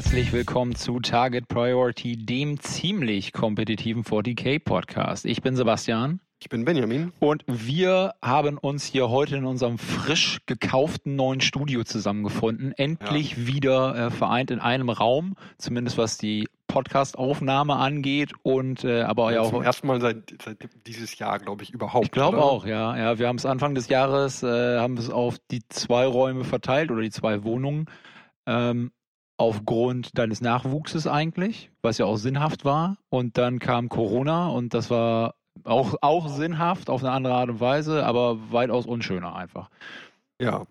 [0.00, 5.26] Herzlich willkommen zu Target Priority, dem ziemlich kompetitiven 40k Podcast.
[5.26, 6.20] Ich bin Sebastian.
[6.40, 7.12] Ich bin Benjamin.
[7.20, 12.72] Und wir haben uns hier heute in unserem frisch gekauften neuen Studio zusammengefunden.
[12.72, 13.46] Endlich ja.
[13.46, 19.42] wieder äh, vereint in einem Raum, zumindest was die Podcast-Aufnahme angeht und äh, aber ja,
[19.42, 22.06] auch zum ersten Mal seit, seit dieses Jahr, glaube ich, überhaupt.
[22.06, 23.18] Ich glaube auch, ja, ja.
[23.18, 27.02] Wir haben es Anfang des Jahres äh, haben es auf die zwei Räume verteilt oder
[27.02, 27.84] die zwei Wohnungen
[28.46, 28.92] ähm,
[29.40, 32.98] aufgrund deines Nachwuchses eigentlich, was ja auch sinnhaft war.
[33.08, 37.58] Und dann kam Corona und das war auch, auch sinnhaft auf eine andere Art und
[37.58, 39.70] Weise, aber weitaus unschöner einfach.
[40.42, 40.66] Ja,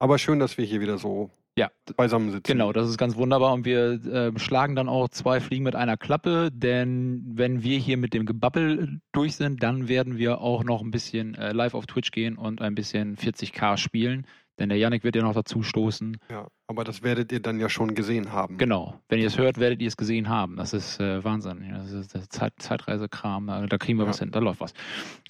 [0.00, 2.52] aber schön, dass wir hier wieder so ja, beisammen sitzen.
[2.52, 5.96] Genau, das ist ganz wunderbar und wir äh, schlagen dann auch zwei Fliegen mit einer
[5.96, 10.82] Klappe, denn wenn wir hier mit dem Gebabbel durch sind, dann werden wir auch noch
[10.82, 14.26] ein bisschen äh, live auf Twitch gehen und ein bisschen 40k spielen.
[14.58, 16.18] Denn der Yannick wird ja noch dazu stoßen.
[16.30, 18.58] Ja, aber das werdet ihr dann ja schon gesehen haben.
[18.58, 19.00] Genau.
[19.08, 20.56] Wenn ihr es hört, werdet ihr es gesehen haben.
[20.56, 21.64] Das ist äh, Wahnsinn.
[21.72, 23.46] Das ist der Zeit Zeitreisekram.
[23.46, 24.10] Da, da kriegen wir ja.
[24.10, 24.30] was hin.
[24.32, 24.74] Da läuft was.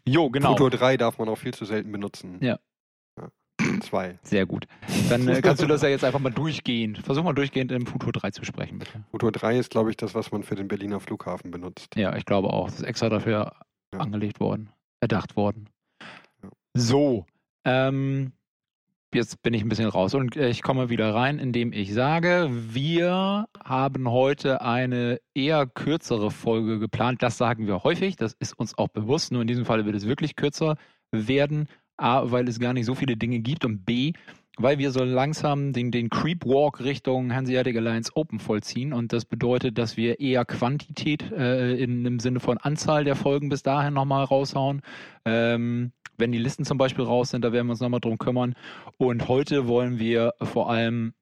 [0.05, 0.51] Jo, genau.
[0.51, 2.39] Futur 3 darf man auch viel zu selten benutzen.
[2.41, 2.59] Ja.
[3.21, 3.29] ja.
[3.83, 4.19] Zwei.
[4.23, 4.67] Sehr gut.
[5.11, 6.99] Dann äh, kannst du das ja jetzt einfach mal durchgehend.
[6.99, 9.05] Versuch mal durchgehend im Futur 3 zu sprechen, bitte.
[9.11, 11.95] Futur 3 ist, glaube ich, das, was man für den Berliner Flughafen benutzt.
[11.97, 12.67] Ja, ich glaube auch.
[12.67, 13.53] Das ist extra dafür
[13.93, 14.01] ja.
[14.01, 15.69] angelegt worden, erdacht worden.
[16.75, 17.27] So.
[17.65, 18.33] Ähm,
[19.15, 22.49] jetzt bin ich ein bisschen raus und äh, ich komme wieder rein, indem ich sage,
[22.51, 27.23] wir haben heute eine eher kürzere Folge geplant.
[27.23, 29.33] Das sagen wir häufig, das ist uns auch bewusst.
[29.33, 30.77] Nur in diesem Fall wird es wirklich kürzer
[31.13, 31.69] werden.
[31.97, 34.13] A, weil es gar nicht so viele Dinge gibt und B,
[34.59, 39.25] weil wir so langsam den, den Creep Walk Richtung Hanseatic Alliance Open vollziehen und das
[39.25, 43.95] bedeutet, dass wir eher Quantität äh, in, im Sinne von Anzahl der Folgen bis dahin
[43.95, 44.83] nochmal raushauen.
[45.25, 48.55] Ähm, wenn die Listen zum Beispiel raus sind, da werden wir uns nochmal drum kümmern.
[48.97, 51.15] Und heute wollen wir vor allem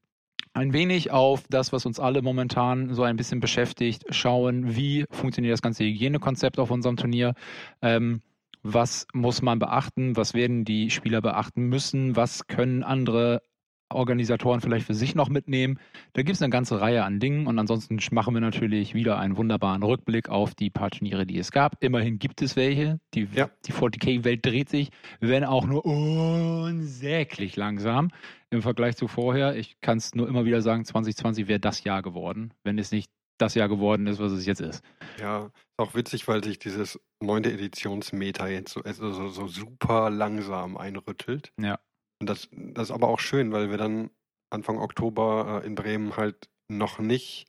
[0.54, 5.52] ein wenig auf das, was uns alle momentan so ein bisschen beschäftigt, schauen, wie funktioniert
[5.52, 7.34] das ganze Hygienekonzept auf unserem Turnier.
[7.82, 8.22] Ähm,
[8.72, 10.16] was muss man beachten?
[10.16, 12.16] Was werden die Spieler beachten müssen?
[12.16, 13.42] Was können andere
[13.88, 15.78] Organisatoren vielleicht für sich noch mitnehmen.
[16.12, 19.36] Da gibt es eine ganze Reihe an Dingen und ansonsten machen wir natürlich wieder einen
[19.36, 21.82] wunderbaren Rückblick auf die paar Turniere, die es gab.
[21.82, 22.98] Immerhin gibt es welche.
[23.14, 23.48] Die, ja.
[23.64, 24.90] die 40k-Welt dreht sich,
[25.20, 28.10] wenn auch nur unsäglich langsam
[28.50, 29.56] im Vergleich zu vorher.
[29.56, 33.10] Ich kann es nur immer wieder sagen, 2020 wäre das Jahr geworden, wenn es nicht
[33.38, 34.82] das Jahr geworden ist, was es jetzt ist.
[35.20, 40.10] Ja, ist auch witzig, weil sich dieses neunte Editionsmeter jetzt so, also so, so super
[40.10, 41.52] langsam einrüttelt.
[41.60, 41.78] Ja.
[42.20, 44.10] Und das, das ist aber auch schön, weil wir dann
[44.50, 47.46] Anfang Oktober äh, in Bremen halt noch nicht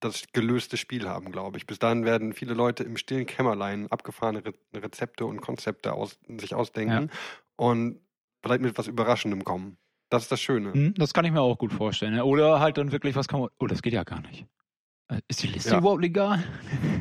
[0.00, 1.66] das gelöste Spiel haben, glaube ich.
[1.66, 6.54] Bis dahin werden viele Leute im stillen Kämmerlein abgefahrene Re Rezepte und Konzepte aus, sich
[6.54, 7.16] ausdenken ja.
[7.56, 8.00] und
[8.42, 9.76] vielleicht mit was Überraschendem kommen.
[10.10, 10.72] Das ist das Schöne.
[10.72, 12.18] Hm, das kann ich mir auch gut vorstellen.
[12.20, 13.50] Oder halt dann wirklich was kann man.
[13.58, 14.46] Oh, das geht ja gar nicht.
[15.08, 15.78] Äh, ist die Liste ja.
[15.78, 16.42] überhaupt legal?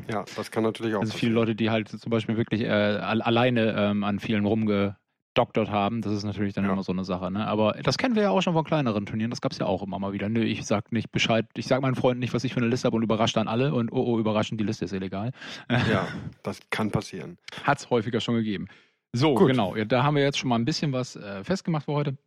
[0.10, 1.02] Ja, das kann natürlich auch.
[1.02, 4.96] Also viele Leute, die halt zum Beispiel wirklich äh, alleine ähm, an vielen rumge
[5.38, 6.74] doktort haben, das ist natürlich dann ja.
[6.74, 7.30] immer so eine Sache.
[7.30, 7.46] Ne?
[7.46, 9.84] Aber das kennen wir ja auch schon von kleineren Turnieren, das gab es ja auch
[9.84, 10.30] immer mal wieder.
[10.30, 12.88] Nö, ich sag nicht Bescheid, ich sag meinen Freunden nicht, was ich für eine Liste
[12.88, 15.32] habe und überrasche dann alle und oh, oh, überraschend, die Liste ist illegal.
[15.90, 16.08] Ja,
[16.44, 17.38] das kann passieren.
[17.64, 18.68] Hat es häufiger schon gegeben.
[19.14, 19.48] So, Gut.
[19.48, 22.18] genau, da haben wir jetzt schon mal ein bisschen was äh, festgemacht für heute.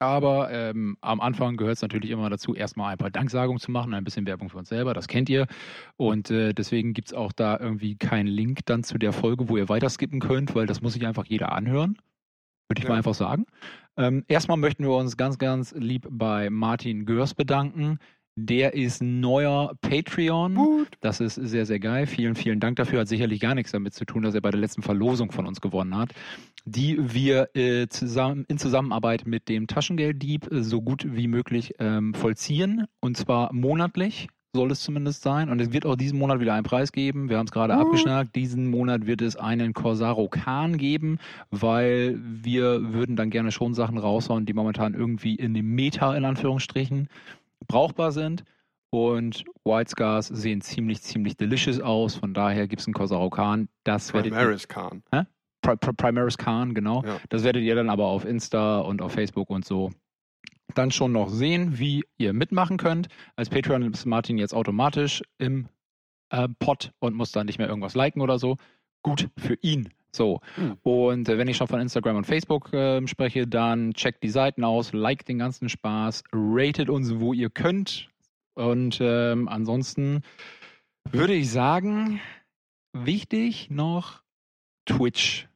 [0.00, 3.92] Aber ähm, am Anfang gehört es natürlich immer dazu, erstmal ein paar Danksagungen zu machen,
[3.92, 5.46] ein bisschen Werbung für uns selber, das kennt ihr.
[5.98, 9.58] Und äh, deswegen gibt es auch da irgendwie keinen Link dann zu der Folge, wo
[9.58, 11.98] ihr weiter skippen könnt, weil das muss sich einfach jeder anhören.
[12.68, 12.90] Würde ich ja.
[12.90, 13.44] mal einfach sagen.
[13.98, 17.98] Ähm, erstmal möchten wir uns ganz, ganz lieb bei Martin Görs bedanken.
[18.36, 20.54] Der ist neuer Patreon.
[20.54, 20.88] Gut.
[21.00, 22.06] Das ist sehr, sehr geil.
[22.06, 23.00] Vielen, vielen Dank dafür.
[23.00, 25.60] Hat sicherlich gar nichts damit zu tun, dass er bei der letzten Verlosung von uns
[25.60, 26.12] gewonnen hat,
[26.64, 32.14] die wir äh, zusammen, in Zusammenarbeit mit dem Taschengelddieb äh, so gut wie möglich ähm,
[32.14, 32.86] vollziehen.
[33.00, 35.48] Und zwar monatlich soll es zumindest sein.
[35.48, 37.28] Und es wird auch diesen Monat wieder einen Preis geben.
[37.28, 38.34] Wir haben es gerade abgeschnackt.
[38.34, 41.18] Diesen Monat wird es einen Corsaro Khan geben,
[41.50, 46.24] weil wir würden dann gerne schon Sachen raushauen, die momentan irgendwie in dem Meta in
[46.24, 47.08] Anführungsstrichen
[47.66, 48.44] brauchbar sind.
[48.92, 52.16] Und White Scars sehen ziemlich, ziemlich delicious aus.
[52.16, 53.68] Von daher gibt es einen Corsaro Khan.
[53.84, 55.02] Das Primaris Khan.
[55.12, 55.22] Hä?
[55.62, 57.04] Primaris Khan, genau.
[57.04, 57.18] Ja.
[57.28, 59.90] Das werdet ihr dann aber auf Insta und auf Facebook und so
[60.74, 63.08] dann schon noch sehen, wie ihr mitmachen könnt.
[63.36, 65.68] Als Patreon ist Martin jetzt automatisch im
[66.30, 68.56] äh, Pod und muss dann nicht mehr irgendwas liken oder so.
[69.02, 69.88] Gut für ihn.
[70.12, 70.40] So.
[70.56, 70.76] Mhm.
[70.82, 74.64] Und äh, wenn ich schon von Instagram und Facebook äh, spreche, dann checkt die Seiten
[74.64, 78.08] aus, liked den ganzen Spaß, ratet uns, wo ihr könnt.
[78.54, 80.22] Und ähm, ansonsten
[81.10, 82.20] würde ich sagen,
[82.92, 84.22] wichtig noch
[84.86, 85.48] Twitch.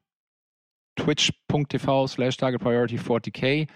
[0.96, 3.68] Twitch.tv slash Target Priority 40k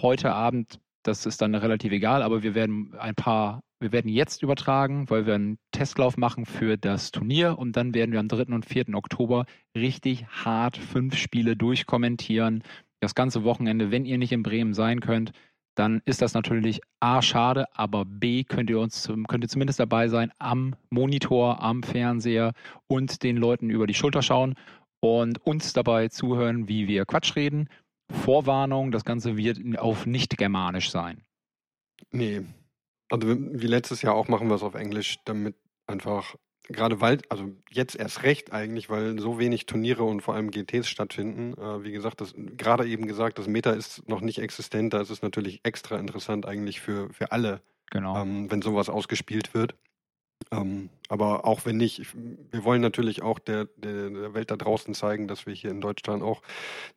[0.00, 4.42] heute Abend das ist dann relativ egal, aber wir werden ein paar, wir werden jetzt
[4.42, 8.54] übertragen, weil wir einen Testlauf machen für das Turnier und dann werden wir am 3.
[8.54, 8.94] und 4.
[8.94, 9.44] Oktober
[9.76, 12.62] richtig hart fünf Spiele durchkommentieren.
[13.00, 15.32] Das ganze Wochenende, wenn ihr nicht in Bremen sein könnt,
[15.74, 20.08] dann ist das natürlich A schade, aber B könnt ihr uns könnt ihr zumindest dabei
[20.08, 22.54] sein am Monitor, am Fernseher
[22.86, 24.54] und den Leuten über die Schulter schauen
[25.00, 27.68] und uns dabei zuhören, wie wir Quatsch reden.
[28.10, 31.22] Vorwarnung, das Ganze wird auf nicht germanisch sein.
[32.12, 32.44] Nee.
[33.10, 35.56] Also wie letztes Jahr auch machen wir es auf Englisch, damit
[35.86, 36.34] einfach
[36.68, 40.88] gerade weil, also jetzt erst recht eigentlich, weil so wenig Turniere und vor allem GTs
[40.88, 41.52] stattfinden.
[41.54, 45.10] Äh, wie gesagt, das gerade eben gesagt, das Meta ist noch nicht existent, da ist
[45.10, 47.60] es natürlich extra interessant eigentlich für, für alle,
[47.90, 48.20] genau.
[48.20, 49.74] ähm, wenn sowas ausgespielt wird.
[50.50, 54.92] Ähm, aber auch wenn nicht, wir wollen natürlich auch der, der, der, Welt da draußen
[54.94, 56.42] zeigen, dass wir hier in Deutschland auch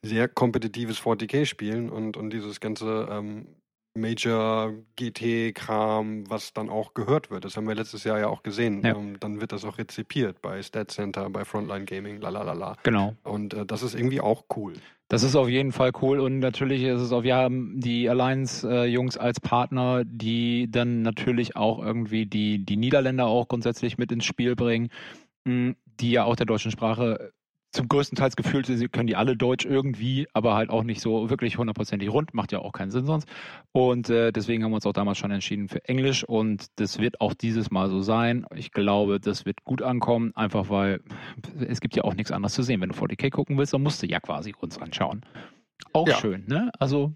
[0.01, 3.48] sehr kompetitives 40k spielen und, und dieses ganze ähm,
[3.97, 7.45] Major GT-Kram, was dann auch gehört wird.
[7.45, 8.83] Das haben wir letztes Jahr ja auch gesehen.
[8.85, 8.95] Ja.
[8.95, 12.77] Ähm, dann wird das auch rezipiert bei Stat Center, bei Frontline Gaming, lalalala.
[12.83, 13.15] Genau.
[13.23, 14.73] Und äh, das ist irgendwie auch cool.
[15.09, 19.15] Das ist auf jeden Fall cool und natürlich ist es auch, wir haben die Alliance-Jungs
[19.15, 24.25] äh, als Partner, die dann natürlich auch irgendwie die, die Niederländer auch grundsätzlich mit ins
[24.25, 24.89] Spiel bringen,
[25.45, 27.31] hm, die ja auch der deutschen Sprache
[27.77, 31.29] zum größten Teil gefühlt, sie können die alle Deutsch irgendwie, aber halt auch nicht so
[31.29, 33.27] wirklich hundertprozentig rund, macht ja auch keinen Sinn sonst.
[33.71, 37.21] Und äh, deswegen haben wir uns auch damals schon entschieden für Englisch und das wird
[37.21, 38.45] auch dieses Mal so sein.
[38.56, 41.01] Ich glaube, das wird gut ankommen, einfach weil
[41.68, 42.81] es gibt ja auch nichts anderes zu sehen.
[42.81, 45.21] Wenn du 40k gucken willst, dann musst du ja quasi uns anschauen.
[45.94, 46.15] Auch ja.
[46.15, 46.71] schön, ne?
[46.79, 47.13] Also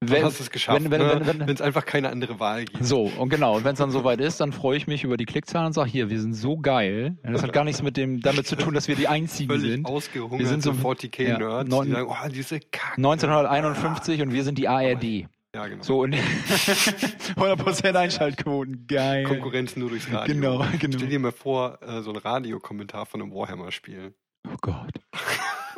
[0.00, 1.20] wenn, hast es geschafft, wenn es ne?
[1.24, 2.84] wenn, wenn, einfach keine andere Wahl gibt.
[2.84, 5.24] So, und genau, und wenn es dann soweit ist, dann freue ich mich über die
[5.24, 7.16] Klickzahlen und sage, hier, wir sind so geil.
[7.22, 9.86] Das hat gar nichts mit dem damit zu tun, dass wir die Einzigen Völlig sind.
[9.86, 11.40] ausgehungert wir sind so 40k-Nerds,
[11.72, 12.96] ja, die sagen, oh, diese Kacke.
[12.98, 15.28] 1951 und wir sind die ARD.
[15.54, 15.82] Ja, genau.
[15.82, 16.14] So, und
[17.36, 19.24] 100% Einschaltquoten, geil.
[19.24, 20.34] Konkurrenz nur durchs Radio.
[20.34, 20.98] Genau, genau.
[20.98, 24.14] Stell dir mal vor, äh, so ein Radiokommentar von einem Warhammer-Spiel.
[24.46, 24.92] Oh Gott.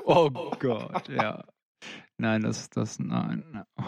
[0.04, 1.44] Oh Gott, ja.
[2.16, 3.64] Nein, das, das, nein.
[3.76, 3.84] Oh.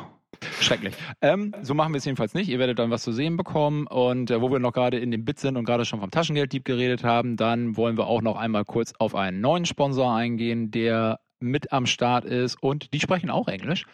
[0.60, 0.94] Schrecklich.
[1.20, 2.48] Ähm, so machen wir es jedenfalls nicht.
[2.48, 3.86] Ihr werdet dann was zu sehen bekommen.
[3.86, 6.64] Und äh, wo wir noch gerade in dem Bit sind und gerade schon vom Taschengelddieb
[6.64, 11.20] geredet haben, dann wollen wir auch noch einmal kurz auf einen neuen Sponsor eingehen, der
[11.40, 12.62] mit am Start ist.
[12.62, 13.86] Und die sprechen auch Englisch.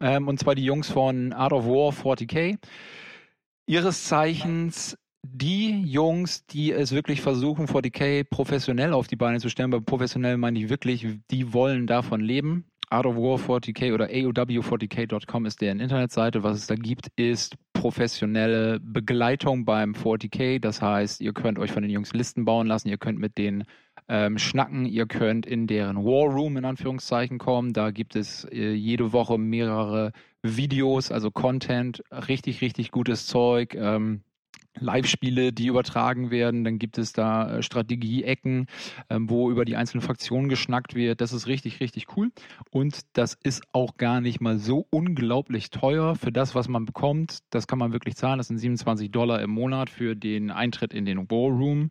[0.00, 2.58] Ähm, und zwar die Jungs von Art of War 40k.
[3.66, 9.70] Ihres Zeichens die Jungs, die es wirklich versuchen, 40k professionell auf die Beine zu stellen,
[9.70, 12.69] bei professionell meine ich wirklich, die wollen davon leben.
[12.90, 16.42] Art of War 40k oder AOW40k.com ist deren Internetseite.
[16.42, 20.58] Was es da gibt, ist professionelle Begleitung beim 40k.
[20.60, 23.64] Das heißt, ihr könnt euch von den Jungs Listen bauen lassen, ihr könnt mit denen
[24.08, 27.72] ähm, schnacken, ihr könnt in deren War Room in Anführungszeichen kommen.
[27.72, 30.10] Da gibt es äh, jede Woche mehrere
[30.42, 33.74] Videos, also Content, richtig, richtig gutes Zeug.
[33.76, 34.22] Ähm,
[34.78, 36.64] Live-Spiele, die übertragen werden.
[36.64, 38.66] Dann gibt es da äh, Strategie-Ecken,
[39.08, 41.20] ähm, wo über die einzelnen Fraktionen geschnackt wird.
[41.20, 42.30] Das ist richtig, richtig cool.
[42.70, 47.38] Und das ist auch gar nicht mal so unglaublich teuer für das, was man bekommt.
[47.50, 48.38] Das kann man wirklich zahlen.
[48.38, 51.90] Das sind 27 Dollar im Monat für den Eintritt in den War Room.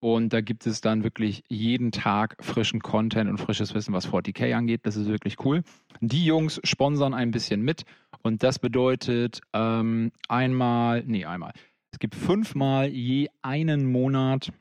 [0.00, 4.54] Und da gibt es dann wirklich jeden Tag frischen Content und frisches Wissen, was 40k
[4.54, 4.82] angeht.
[4.84, 5.62] Das ist wirklich cool.
[6.00, 7.82] Die Jungs sponsern ein bisschen mit.
[8.22, 11.52] Und das bedeutet ähm, einmal, nee, einmal.
[11.98, 14.52] Es gibt fünfmal je einen Monat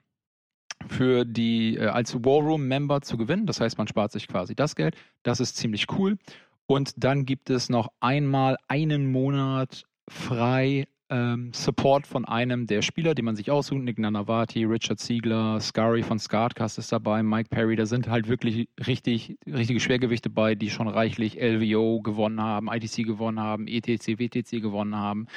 [0.88, 3.46] für die äh, als War Room Member zu gewinnen.
[3.46, 4.96] Das heißt, man spart sich quasi das Geld.
[5.22, 6.18] Das ist ziemlich cool.
[6.66, 13.14] Und dann gibt es noch einmal einen Monat frei ähm, Support von einem der Spieler,
[13.14, 13.84] den man sich aussucht.
[13.84, 17.76] Nick Nanavati, Richard Siegler, Scary von Scartcast ist dabei, Mike Perry.
[17.76, 23.06] Da sind halt wirklich richtig, richtige Schwergewichte bei, die schon reichlich LVO gewonnen haben, ITC
[23.06, 25.28] gewonnen haben, ETC, WTC gewonnen haben.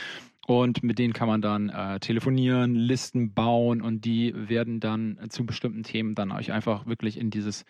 [0.50, 5.46] Und mit denen kann man dann äh, telefonieren, Listen bauen und die werden dann zu
[5.46, 7.64] bestimmten Themen dann euch einfach wirklich in dieses,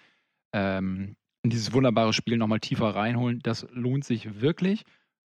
[0.55, 3.41] ähm, in dieses wunderbare Spiel nochmal tiefer reinholen.
[3.43, 4.85] Das lohnt sich wirklich.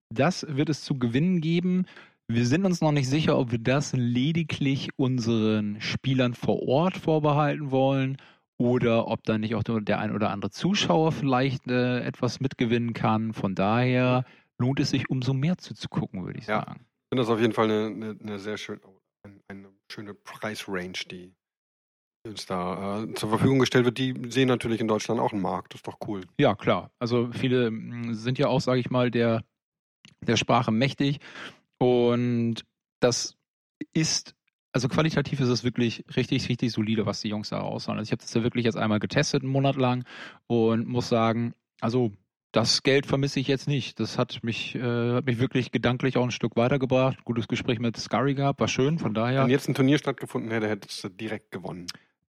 [0.10, 1.86] Das wird es zu gewinnen geben.
[2.27, 7.69] Wir sind uns noch nicht sicher, ob wir das lediglich unseren Spielern vor Ort vorbehalten
[7.69, 8.17] wollen
[8.57, 13.31] oder ob da nicht auch der ein oder andere Zuschauer vielleicht äh, etwas mitgewinnen kann.
[13.31, 14.25] Von daher
[14.57, 16.65] lohnt es sich umso mehr zuzugucken, würde ich ja.
[16.65, 18.82] sagen finde das auf jeden Fall eine, eine, eine sehr schön,
[19.24, 21.32] eine, eine schöne Preisrange, die
[22.27, 24.00] uns da äh, zur Verfügung gestellt wird.
[24.00, 25.74] Die sehen natürlich in Deutschland auch einen Markt.
[25.74, 26.22] Das ist doch cool.
[26.39, 26.89] Ja, klar.
[26.98, 29.43] Also viele hm, sind ja auch, sage ich mal, der,
[30.22, 31.20] der Sprache mächtig.
[31.77, 32.65] Und
[33.00, 33.38] das
[33.93, 34.34] ist,
[34.72, 38.00] also qualitativ ist es wirklich richtig, richtig solide, was die Jungs da raushauen.
[38.00, 40.03] Also ich habe das ja wirklich jetzt einmal getestet, einen Monat lang
[40.48, 42.12] und muss sagen, also
[42.53, 44.00] das Geld vermisse ich jetzt nicht.
[44.00, 47.25] Das hat mich, äh, hat mich wirklich gedanklich auch ein Stück weitergebracht.
[47.25, 49.43] Gutes Gespräch mit Scurry gehabt, war schön, von daher.
[49.43, 51.88] Wenn jetzt ein Turnier stattgefunden hätte, hättest du direkt gewonnen.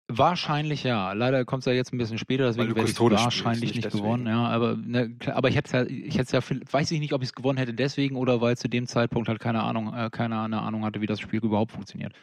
[0.09, 1.13] Wahrscheinlich ja.
[1.13, 4.27] Leider kommt es ja jetzt ein bisschen später, deswegen werde ich wahrscheinlich nicht, nicht gewonnen.
[4.27, 7.29] Ja, aber, ne, aber ich hätte ja, ich hätte ja, weiß ich nicht, ob ich
[7.29, 10.61] es gewonnen hätte deswegen oder weil zu dem Zeitpunkt halt keine Ahnung, äh, keine eine
[10.61, 12.13] Ahnung hatte, wie das Spiel überhaupt funktioniert.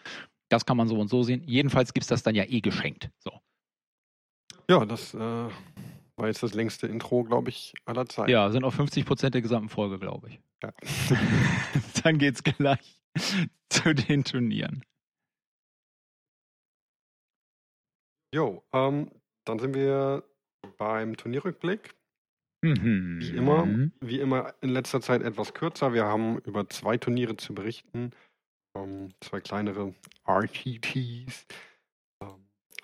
[0.49, 1.43] Das kann man so und so sehen.
[1.47, 3.09] Jedenfalls gibt es das dann ja eh geschenkt.
[3.21, 3.31] So.
[4.69, 5.49] Ja, das äh,
[6.17, 8.31] war jetzt das längste Intro, glaube ich, aller Zeiten.
[8.31, 10.41] Ja, sind auch 50 Prozent der gesamten Folge, glaube ich.
[10.63, 10.73] Ja.
[12.03, 13.01] dann geht's gleich
[13.69, 14.85] zu den Turnieren.
[18.35, 19.11] Jo, ähm,
[19.45, 20.25] dann sind wir
[20.79, 21.95] beim Turnierrückblick.
[22.63, 23.19] Mhm.
[23.21, 25.93] Wie immer, wie immer in letzter Zeit etwas kürzer.
[25.93, 28.11] Wir haben über zwei Turniere zu berichten.
[28.77, 29.95] Ähm, zwei kleinere
[30.27, 31.47] RTTs.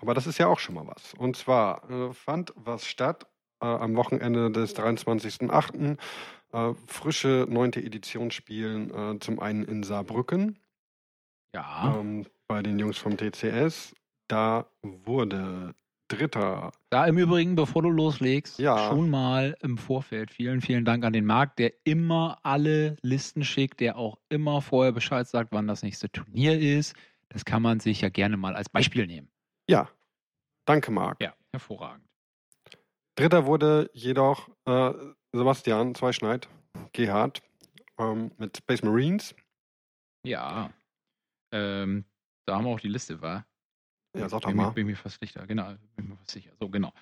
[0.02, 1.14] Aber das ist ja auch schon mal was.
[1.14, 3.26] Und zwar äh, fand was statt
[3.60, 5.96] äh, am Wochenende des 23.08.
[6.52, 10.58] Äh, frische neunte Edition spielen äh, zum einen in Saarbrücken.
[11.54, 11.96] Ja.
[11.98, 13.94] Ähm, bei den Jungs vom TCS
[14.32, 15.74] da wurde
[16.08, 16.72] Dritter.
[16.90, 18.88] Da im Übrigen, bevor du loslegst, ja.
[18.88, 23.80] schon mal im Vorfeld vielen, vielen Dank an den Marc, der immer alle Listen schickt,
[23.80, 26.94] der auch immer vorher Bescheid sagt, wann das nächste Turnier ist.
[27.28, 29.28] Das kann man sich ja gerne mal als Beispiel nehmen.
[29.68, 29.88] Ja,
[30.66, 31.20] danke Marc.
[31.22, 32.06] Ja, hervorragend.
[33.16, 34.92] Dritter wurde jedoch äh,
[35.32, 36.48] Sebastian Zweischneid,
[36.92, 37.42] Gerhard,
[37.98, 39.34] ähm, mit Space Marines.
[40.26, 40.72] Ja,
[41.52, 42.04] ähm,
[42.46, 43.46] da haben wir auch die Liste, war.
[44.16, 44.68] Ja, sag doch bin mal.
[44.68, 45.74] Mir, bin mir fast sicher, genau.
[45.96, 46.52] Bin mir fast sicher.
[46.58, 46.92] So, genau.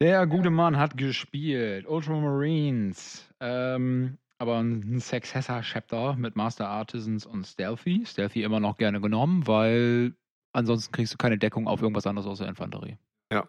[0.00, 1.86] Der gute Mann hat gespielt.
[1.86, 3.28] Ultramarines.
[3.40, 8.04] Ähm, aber ein Successor-Chapter mit Master Artisans und Stealthy.
[8.06, 10.14] Stealthy immer noch gerne genommen, weil
[10.52, 12.98] ansonsten kriegst du keine Deckung auf irgendwas anderes außer Infanterie.
[13.32, 13.48] Ja.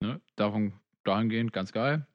[0.00, 0.20] Ne?
[0.36, 0.72] Davon,
[1.04, 2.06] dahingehend ganz geil.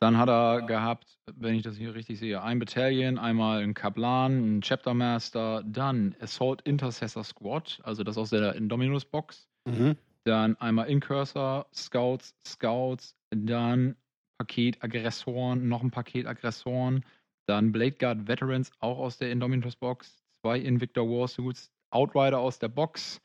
[0.00, 4.58] Dann hat er gehabt, wenn ich das hier richtig sehe, ein Battalion, einmal ein Kaplan,
[4.58, 9.48] ein Chapter Master, dann Assault Intercessor Squad, also das aus der Indominus Box.
[9.64, 9.96] Mhm.
[10.22, 13.96] Dann einmal Incursor, Scouts, Scouts, dann
[14.38, 17.04] Paket Aggressoren, noch ein Paket Aggressoren,
[17.46, 22.68] dann Blade Guard Veterans, auch aus der Indominus Box, zwei Invictor Warsuits, Outrider aus der
[22.68, 23.20] Box,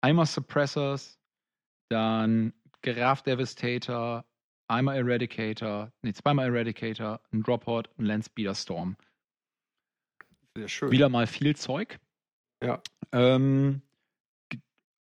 [0.00, 1.18] einmal Suppressors,
[1.88, 4.24] dann Graf Devastator,
[4.68, 8.96] einmal Eradicator, nee, zweimal Eradicator, ein Drophot, ein Landspeeder Storm.
[10.56, 10.90] Sehr schön.
[10.90, 11.98] Wieder mal viel Zeug.
[12.62, 12.82] Ja.
[13.12, 13.82] Ähm,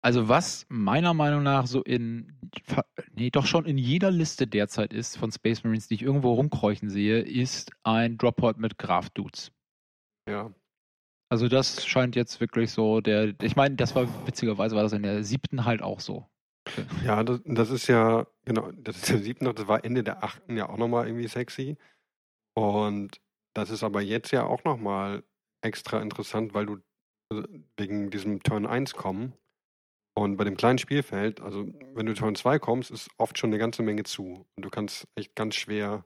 [0.02, 2.40] also was meiner Meinung nach so in,
[3.14, 6.90] nee, doch schon in jeder Liste derzeit ist von Space Marines, die ich irgendwo rumkreuchen
[6.90, 9.52] sehe, ist ein Drophot mit Graf Dudes.
[10.28, 10.54] Ja.
[11.30, 15.04] Also das scheint jetzt wirklich so der, ich meine, das war witzigerweise war das in
[15.04, 16.26] der siebten halt auch so.
[17.04, 20.58] Ja, das, das ist ja, genau, das ist der siebte, das war Ende der achten
[20.58, 21.78] ja auch nochmal irgendwie sexy.
[22.56, 23.22] Und
[23.56, 25.24] das ist aber jetzt ja auch nochmal
[25.62, 26.76] extra interessant, weil du
[27.34, 27.44] äh,
[27.78, 29.34] wegen diesem Turn 1 kommen
[30.20, 33.58] und bei dem kleinen Spielfeld, also wenn du Turn 2 kommst, ist oft schon eine
[33.58, 34.46] ganze Menge zu.
[34.56, 36.04] Und du kannst echt ganz schwer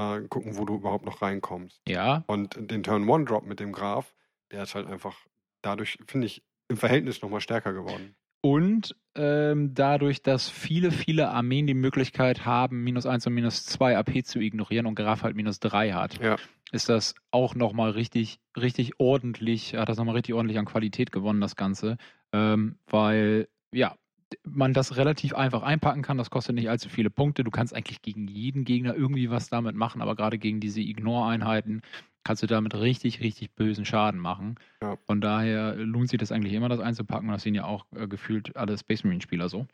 [0.00, 1.80] äh, gucken, wo du überhaupt noch reinkommst.
[1.86, 2.24] Ja.
[2.26, 4.16] Und den Turn 1 Drop mit dem Graph,
[4.50, 5.16] der ist halt einfach
[5.62, 8.14] dadurch, finde ich, im Verhältnis nochmal stärker geworden.
[8.40, 13.96] Und ähm, dadurch, dass viele, viele Armeen die Möglichkeit haben, minus 1 und minus 2
[13.96, 16.36] AP zu ignorieren und Graf halt minus 3 hat, ja.
[16.70, 21.40] ist das auch nochmal richtig, richtig ordentlich, hat das nochmal richtig ordentlich an Qualität gewonnen,
[21.40, 21.96] das Ganze.
[22.32, 23.96] Ähm, weil, ja,
[24.44, 26.18] man das relativ einfach einpacken kann.
[26.18, 27.44] Das kostet nicht allzu viele Punkte.
[27.44, 31.82] Du kannst eigentlich gegen jeden Gegner irgendwie was damit machen, aber gerade gegen diese Ignore-Einheiten
[32.24, 34.56] kannst du damit richtig, richtig bösen Schaden machen.
[34.82, 34.96] Ja.
[35.06, 37.28] Von daher lohnt sich das eigentlich immer, das einzupacken.
[37.28, 39.66] Und das sehen ja auch äh, gefühlt alle Space Marine-Spieler so.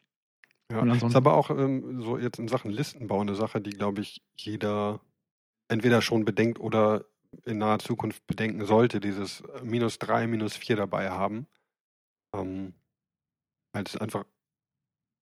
[0.70, 4.00] Ja, das ist aber auch ähm, so jetzt in Sachen Listenbau eine Sache, die, glaube
[4.00, 5.00] ich, jeder
[5.68, 7.04] entweder schon bedenkt oder
[7.44, 11.46] in naher Zukunft bedenken sollte, dieses minus 3, minus 4 dabei haben.
[12.34, 12.74] Ähm,
[13.72, 14.24] als einfach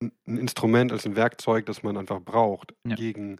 [0.01, 2.95] ein Instrument, als ein Werkzeug, das man einfach braucht ja.
[2.95, 3.37] gegen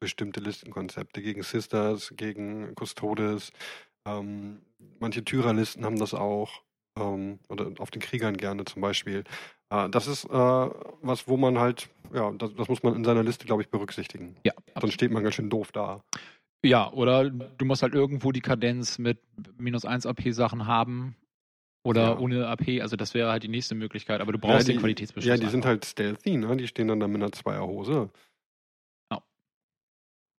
[0.00, 3.52] bestimmte Listenkonzepte, gegen Sisters, gegen Custodes.
[4.06, 4.62] Ähm,
[4.98, 6.62] manche Tyrerlisten haben das auch.
[6.98, 9.24] Ähm, oder auf den Kriegern gerne zum Beispiel.
[9.70, 13.22] Äh, das ist äh, was, wo man halt, ja, das, das muss man in seiner
[13.22, 14.36] Liste, glaube ich, berücksichtigen.
[14.44, 14.52] Ja.
[14.78, 16.02] Sonst steht man ganz schön doof da.
[16.64, 19.18] Ja, oder du musst halt irgendwo die Kadenz mit
[19.58, 21.16] minus 1 AP-Sachen haben,
[21.84, 22.18] oder ja.
[22.18, 24.80] ohne AP, also das wäre halt die nächste Möglichkeit, aber du brauchst ja, die, den
[24.80, 25.28] Qualitätsbeschluss.
[25.28, 26.56] Ja, die sind halt stealthy, ne?
[26.56, 28.10] Die stehen dann da mit einer Zweierhose.
[29.12, 29.18] Oh.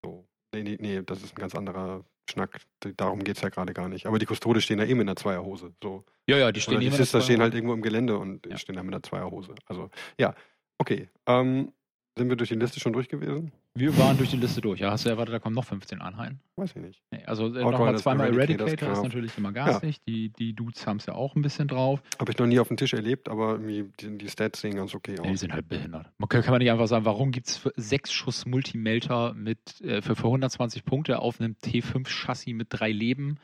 [0.06, 0.26] So.
[0.54, 2.62] Nee, nee, nee, das ist ein ganz anderer Schnack.
[2.96, 4.06] Darum geht es ja gerade gar nicht.
[4.06, 5.74] Aber die Kustode stehen da eben in der Zweierhose.
[5.82, 6.06] So.
[6.28, 8.58] Ja, ja, die stehen Oder Die Sister stehen halt irgendwo im Gelände und ja.
[8.58, 9.56] stehen da mit einer Zweierhose.
[9.66, 10.34] Also, ja,
[10.78, 11.10] okay.
[11.26, 11.74] Ähm,
[12.18, 13.52] sind wir durch die Liste schon durch gewesen?
[13.76, 14.80] Wir waren durch die Liste durch.
[14.80, 16.40] Ja, hast du erwartet, da kommen noch 15 Einheiten?
[16.58, 17.02] Weiß ich nicht.
[17.10, 20.00] Nee, also äh, nochmal zweimal Eradicator ist natürlich immer garstig.
[20.08, 22.04] Die, die Dudes haben es ja auch ein bisschen drauf.
[22.20, 25.16] Habe ich noch nie auf dem Tisch erlebt, aber die, die Stats sehen ganz okay
[25.18, 25.40] Ja, die aus.
[25.40, 26.12] sind halt behindert.
[26.20, 30.04] Man kann, kann man nicht einfach sagen, warum gibt es sechs Schuss Multimelter mit äh,
[30.04, 33.40] für, für 120 Punkte auf einem T5-Chassis mit drei Leben?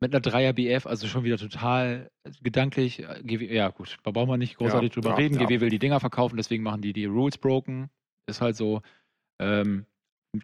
[0.00, 2.10] Mit einer 3er BF, also schon wieder total
[2.42, 3.00] gedanklich.
[3.00, 5.34] äh, GW, ja, gut, da brauchen wir nicht großartig Ja, drüber ja, reden.
[5.40, 5.44] ja.
[5.46, 7.90] GW will die Dinger verkaufen, deswegen machen die die Rules broken.
[8.26, 8.80] Ist halt so.
[9.40, 9.86] Ähm,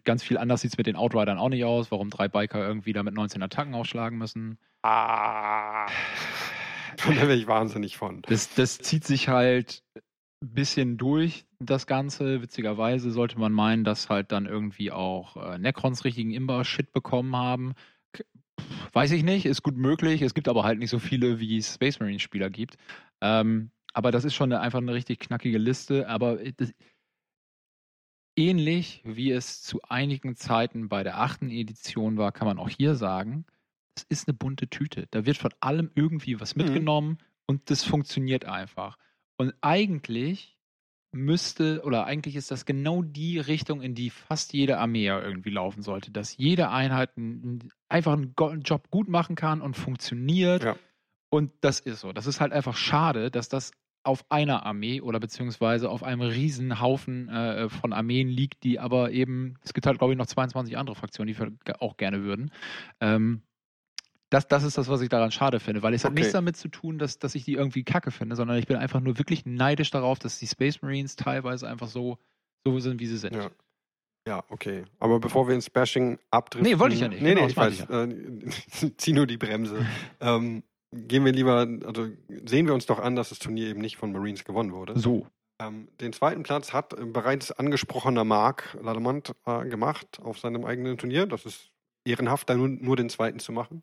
[0.03, 1.91] ganz viel anders sieht es mit den Outridern auch nicht aus.
[1.91, 4.57] Warum drei Biker irgendwie da mit 19 Attacken aufschlagen müssen.
[4.83, 5.87] Ah.
[7.05, 8.23] Da wäre ich wahnsinnig von.
[8.23, 10.01] Das, das zieht sich halt ein
[10.53, 12.41] bisschen durch, das Ganze.
[12.41, 17.75] Witzigerweise sollte man meinen, dass halt dann irgendwie auch äh, Necrons richtigen Imba-Shit bekommen haben.
[18.15, 18.25] Pff,
[18.93, 20.23] Weiß ich nicht, ist gut möglich.
[20.23, 22.77] Es gibt aber halt nicht so viele, wie es Space Marine-Spieler gibt.
[23.21, 26.09] Ähm, aber das ist schon eine, einfach eine richtig knackige Liste.
[26.09, 26.73] Aber äh, das,
[28.37, 32.95] ähnlich wie es zu einigen Zeiten bei der achten Edition war, kann man auch hier
[32.95, 33.45] sagen,
[33.95, 35.07] es ist eine bunte Tüte.
[35.11, 36.63] Da wird von allem irgendwie was Mhm.
[36.63, 37.17] mitgenommen
[37.47, 38.97] und das funktioniert einfach.
[39.37, 40.57] Und eigentlich
[41.11, 45.81] müsste, oder eigentlich ist das genau die Richtung, in die fast jede Armee irgendwie laufen
[45.81, 47.11] sollte, dass jede Einheit
[47.89, 50.63] einfach einen Job gut machen kann und funktioniert.
[50.63, 50.75] Ja.
[51.29, 52.13] Und das ist so.
[52.13, 53.71] Das ist halt einfach schade, dass das
[54.07, 59.11] auf einer Armee oder beziehungsweise auf einem riesen Haufen äh, von Armeen liegt, die aber
[59.11, 62.51] eben, es gibt halt, glaube ich, noch 22 andere Fraktionen, die auch gerne würden.
[63.01, 63.41] Ähm,
[64.29, 66.19] das, das ist das, was ich daran schade finde, weil es hat Okay.
[66.21, 68.99] nichts damit zu tun, dass, dass ich die irgendwie kacke finde, sondern ich bin einfach
[68.99, 72.17] nur wirklich neidisch darauf, dass die Space Marines teilweise einfach so,
[72.65, 73.35] so sind, wie sie sind.
[73.35, 73.51] Ja.
[74.27, 74.83] Ja, okay.
[74.99, 76.69] Aber bevor wir ins Bashing abdriften.
[76.69, 77.21] Nee, wollte ich ja nicht.
[77.21, 77.89] Nee, Genau, nee, ich weiß.
[77.89, 79.85] Äh, zieh nur die Bremse.
[80.19, 82.09] ähm, gehen wir lieber, also
[82.45, 84.97] sehen wir uns doch an, dass das Turnier eben nicht von Marines gewonnen wurde.
[84.99, 85.27] So.
[85.59, 91.25] Ähm, den zweiten Platz hat bereits angesprochener Marc Lademont äh, gemacht auf seinem eigenen Turnier.
[91.25, 91.71] Das ist
[92.05, 93.81] ehrenhaft, da nur, nur den zweiten zu machen.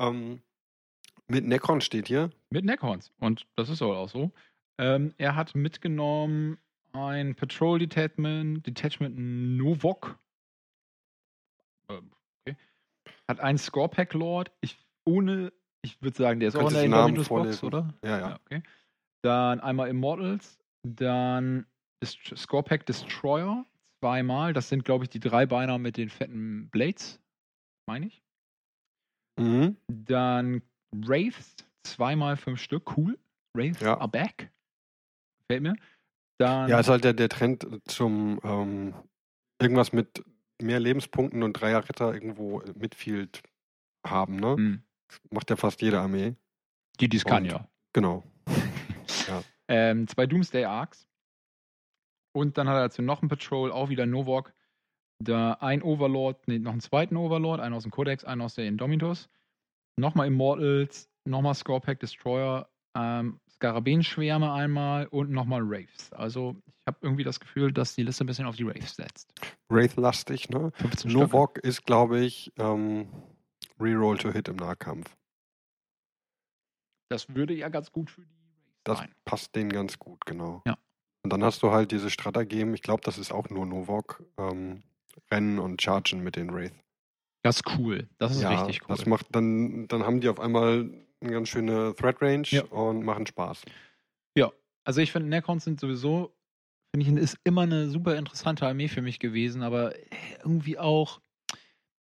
[0.00, 0.42] Ähm,
[1.28, 2.30] mit Necron steht hier.
[2.50, 3.12] Mit Neckhorns.
[3.18, 4.32] Und das ist auch so.
[4.78, 6.58] Ähm, er hat mitgenommen
[6.92, 10.18] ein Patrol Detachment, Detachment Novok.
[11.88, 12.10] Ähm,
[12.46, 12.56] okay.
[13.28, 14.50] Hat einen Scorepack Lord.
[14.60, 15.52] Ich, ohne,
[15.84, 17.92] ich würde sagen, der ist auch in der Namen Box, oder?
[18.02, 18.34] Ja, ja.
[18.36, 18.62] okay.
[19.22, 20.58] Dann einmal Immortals.
[20.82, 21.66] Dann
[22.02, 23.64] Dest Scorepack Destroyer.
[24.02, 24.52] Zweimal.
[24.52, 27.20] Das sind, glaube ich, die drei Beiner mit den fetten Blades.
[27.86, 28.22] Meine ich.
[29.38, 29.76] Mhm.
[29.88, 30.62] Dann
[30.94, 33.18] Wraiths, zweimal fünf Stück, cool.
[33.56, 33.98] Wraiths Ja.
[33.98, 34.50] are back.
[35.48, 35.74] Gefällt mir.
[36.38, 38.94] Dann, Ja, ist halt der, der Trend zum ähm,
[39.60, 40.24] irgendwas mit
[40.60, 43.42] mehr Lebenspunkten und Dreier Ritter irgendwo Midfield
[44.06, 44.56] haben, ne?
[44.56, 44.82] Hm,
[45.30, 46.34] Macht ja fast jede Armee.
[47.00, 47.68] die, die es kann, ja.
[47.92, 48.24] Genau.
[49.66, 51.06] Ähm, zwei Doomsday Arcs.
[52.36, 54.52] Und dann hat er dazu noch ein Patrol, auch wieder Novok.
[55.20, 58.66] Da ein Overlord, nee, noch einen zweiten Overlord, einen aus dem Codex, einen aus der
[58.66, 59.30] Indomitus.
[59.96, 66.12] Nochmal Immortals, nochmal Scorepack Destroyer, ähm, Skarabenschwärme einmal und nochmal Wraiths.
[66.12, 69.32] Also ich habe irgendwie das Gefühl, dass die Liste ein bisschen auf die Wraiths setzt.
[69.68, 70.72] Wraith-lastig, ne?
[70.74, 71.22] 15 Stück.
[71.22, 73.08] Novok ist, glaube ich, ähm,
[73.80, 75.16] Reroll to Hit im Nahkampf.
[77.10, 78.34] Das würde ja ganz gut für die
[78.84, 79.12] Das sein.
[79.24, 80.62] passt denen ganz gut, genau.
[80.66, 80.76] Ja.
[81.22, 84.82] Und dann hast du halt diese Stratagem, ich glaube, das ist auch nur Novok, ähm,
[85.30, 86.74] Rennen und Chargen mit den Wraith.
[87.42, 88.08] Das ist cool.
[88.18, 88.96] Das ist ja, richtig cool.
[88.96, 92.64] das macht dann, dann haben die auf einmal eine ganz schöne Threat Range Ja.
[92.64, 93.62] und machen Spaß.
[94.86, 96.36] Also ich finde, Necrons sind sowieso,
[96.94, 99.94] finde ich, ist immer eine super interessante Armee für mich gewesen, aber
[100.40, 101.22] irgendwie auch,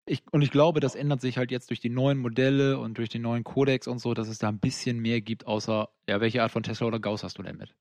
[0.09, 3.09] ich, und ich glaube, das ändert sich halt jetzt durch die neuen Modelle und durch
[3.09, 6.41] den neuen Kodex und so, dass es da ein bisschen mehr gibt, außer, ja, welche
[6.41, 7.75] Art von Tesla oder Gauss hast du denn mit?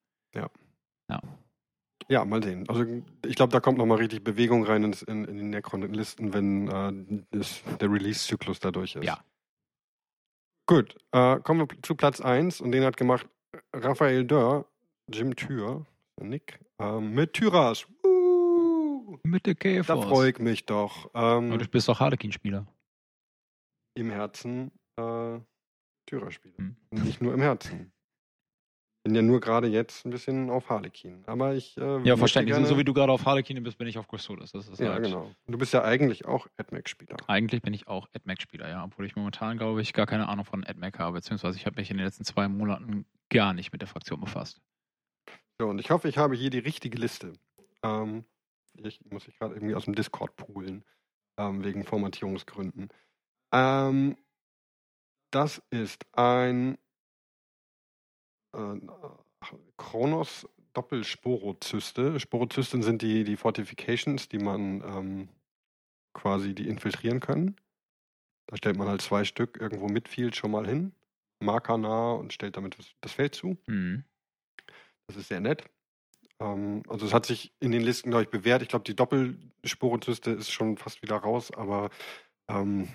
[2.09, 2.69] Ja, mal sehen.
[2.69, 2.85] Also
[3.27, 7.25] ich glaube, da kommt nochmal richtig Bewegung rein ins, in, in die Necron-Listen, wenn äh,
[7.31, 9.05] das, der Release-Zyklus dadurch ist.
[9.05, 9.23] Ja.
[10.67, 13.27] Gut, äh, kommen wir zu Platz 1 und den hat gemacht
[13.73, 14.67] Raphael Dörr,
[15.11, 15.87] Jim Thür,
[16.21, 17.87] Nick, ähm, mit Tyras.
[19.29, 20.05] Mit der da KFOs.
[20.07, 21.11] freue ich mich doch.
[21.15, 22.67] Ähm, du bist doch Harlequin-Spieler.
[23.95, 25.39] Im Herzen äh,
[26.07, 26.57] Tyrer-Spieler.
[26.57, 26.77] Hm.
[26.91, 27.93] Nicht nur im Herzen.
[29.05, 31.23] Bin ja nur gerade jetzt ein bisschen auf Harlequin.
[31.27, 31.77] Aber ich.
[31.77, 32.55] Äh, Ja, verständlich.
[32.55, 34.53] Gerne, So wie du gerade auf Harlequin bist, bin ich auf Custodes.
[34.53, 35.31] Das ist ja, halt, genau.
[35.47, 37.17] Du bist ja eigentlich auch AdMac-Spieler.
[37.27, 38.85] Eigentlich bin ich auch AdMac-Spieler, ja.
[38.85, 41.19] Obwohl ich momentan, glaube ich, gar keine Ahnung von AdMac habe.
[41.19, 44.61] Beziehungsweise ich habe mich in den letzten zwei Monaten gar nicht mit der Fraktion befasst.
[45.61, 47.33] So, und ich hoffe, ich habe hier die richtige Liste.
[47.83, 48.25] Ähm,
[48.85, 50.85] ich muss ich gerade irgendwie aus dem Discord poolen,
[51.39, 52.89] ähm, wegen Formatierungsgründen.
[53.53, 54.17] Ähm,
[55.31, 56.79] das ist ein
[58.55, 58.77] äh,
[59.77, 62.21] Kronos Doppelsporozyste.
[62.21, 65.29] Sporozysten sind die, die Fortifications, die man ähm,
[66.13, 67.57] quasi die infiltrieren können.
[68.47, 70.93] Da stellt man halt zwei Stück irgendwo mit Field schon mal hin,
[71.41, 73.59] markernah und stellt damit das, das Feld zu.
[73.67, 74.05] Mhm.
[75.07, 75.65] Das ist sehr nett.
[76.41, 78.63] Ähm, also es hat sich in den Listen, glaube ich, bewährt.
[78.63, 81.91] Ich glaube, die Doppelsporenzyste ist schon fast wieder raus, aber
[82.49, 82.89] ähm,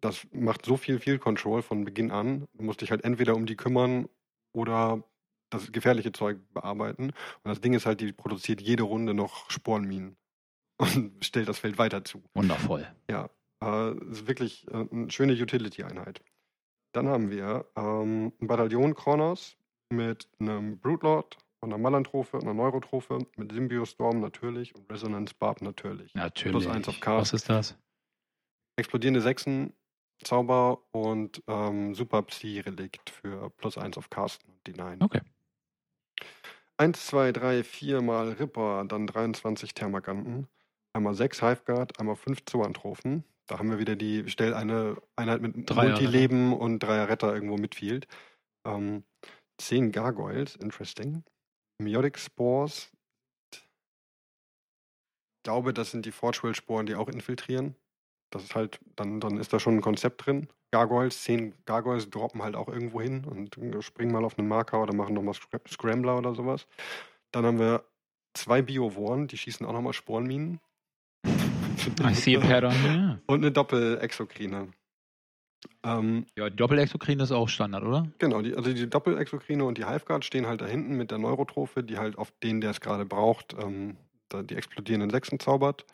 [0.00, 2.46] das macht so viel Field Control von Beginn an.
[2.54, 4.08] Du musst dich halt entweder um die kümmern
[4.52, 5.02] oder
[5.50, 7.04] das gefährliche Zeug bearbeiten.
[7.04, 10.16] Und das Ding ist halt, die produziert jede Runde noch Sporenminen
[10.78, 12.22] und stellt das Feld weiter zu.
[12.34, 12.86] Wundervoll.
[13.10, 13.30] Ja,
[13.62, 16.22] äh, ist wirklich äh, eine schöne Utility-Einheit.
[16.92, 19.56] Dann haben wir ähm, ein Bataillon Kronos
[19.90, 26.14] mit einem Broodlord, einer Malantrophe, einer Neurotrophe, mit Symbiostorm natürlich und Resonance Barb natürlich.
[26.14, 26.52] Natürlich.
[26.52, 27.20] Plus eins auf Cast.
[27.20, 27.78] Was ist das?
[28.76, 29.72] Explodierende Sechsen,
[30.22, 34.98] Zauber und ähm, Super Psi-Relikt für plus eins auf Casten und Denine.
[35.00, 35.20] Okay.
[36.76, 40.46] 1, 2, 3, 4 mal Ripper, dann 23 Thermaganten,
[40.92, 43.24] einmal 6 Hiveguard, einmal 5 Zoantrophen.
[43.48, 47.56] Da haben wir wieder die, stell eine Einheit mit Dreier Multileben und Dreier Retter irgendwo
[47.56, 48.06] mitfield.
[48.64, 49.04] Ähm,
[49.58, 51.24] 10 Gargoyles, interesting.
[51.78, 52.90] Meiotic Spores.
[53.52, 53.62] Ich
[55.44, 57.74] glaube, das sind die Forgewell-Sporen, die auch infiltrieren.
[58.30, 60.48] Das ist halt, dann, dann ist da schon ein Konzept drin.
[60.70, 64.94] Gargoyles, 10 Gargoyles droppen halt auch irgendwo hin und springen mal auf einen Marker oder
[64.94, 66.66] machen nochmal Scra Scrambler oder sowas.
[67.32, 67.84] Dann haben wir
[68.34, 70.60] zwei Biovoren, die schießen auch nochmal Sporenminen.
[72.00, 73.22] I see a pattern.
[73.26, 74.68] Und eine Doppel-Exokrine.
[75.82, 78.08] Ähm, ja die Doppelexokrine ist auch Standard, oder?
[78.18, 81.82] genau, die, also die Doppel-Exokrine und die Hiveguard stehen halt da hinten mit der Neurotrophe,
[81.82, 83.96] die halt auf den, der es gerade braucht, ähm,
[84.32, 85.84] die explodierenden Sechsen zaubert.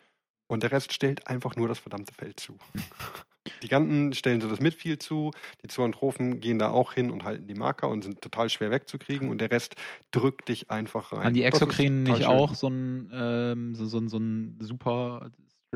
[0.47, 2.57] Und der Rest stellt einfach nur das verdammte Feld zu.
[3.61, 5.31] Die Ganten stellen so das Midfield zu,
[5.63, 9.29] die Zoantrophen gehen da auch hin und halten die Marker und sind total schwer wegzukriegen
[9.29, 9.75] und der Rest
[10.09, 11.25] drückt dich einfach rein.
[11.25, 12.25] Haben die Exokrinen nicht schön.
[12.25, 15.29] auch so ein, ähm, so, so, so ein super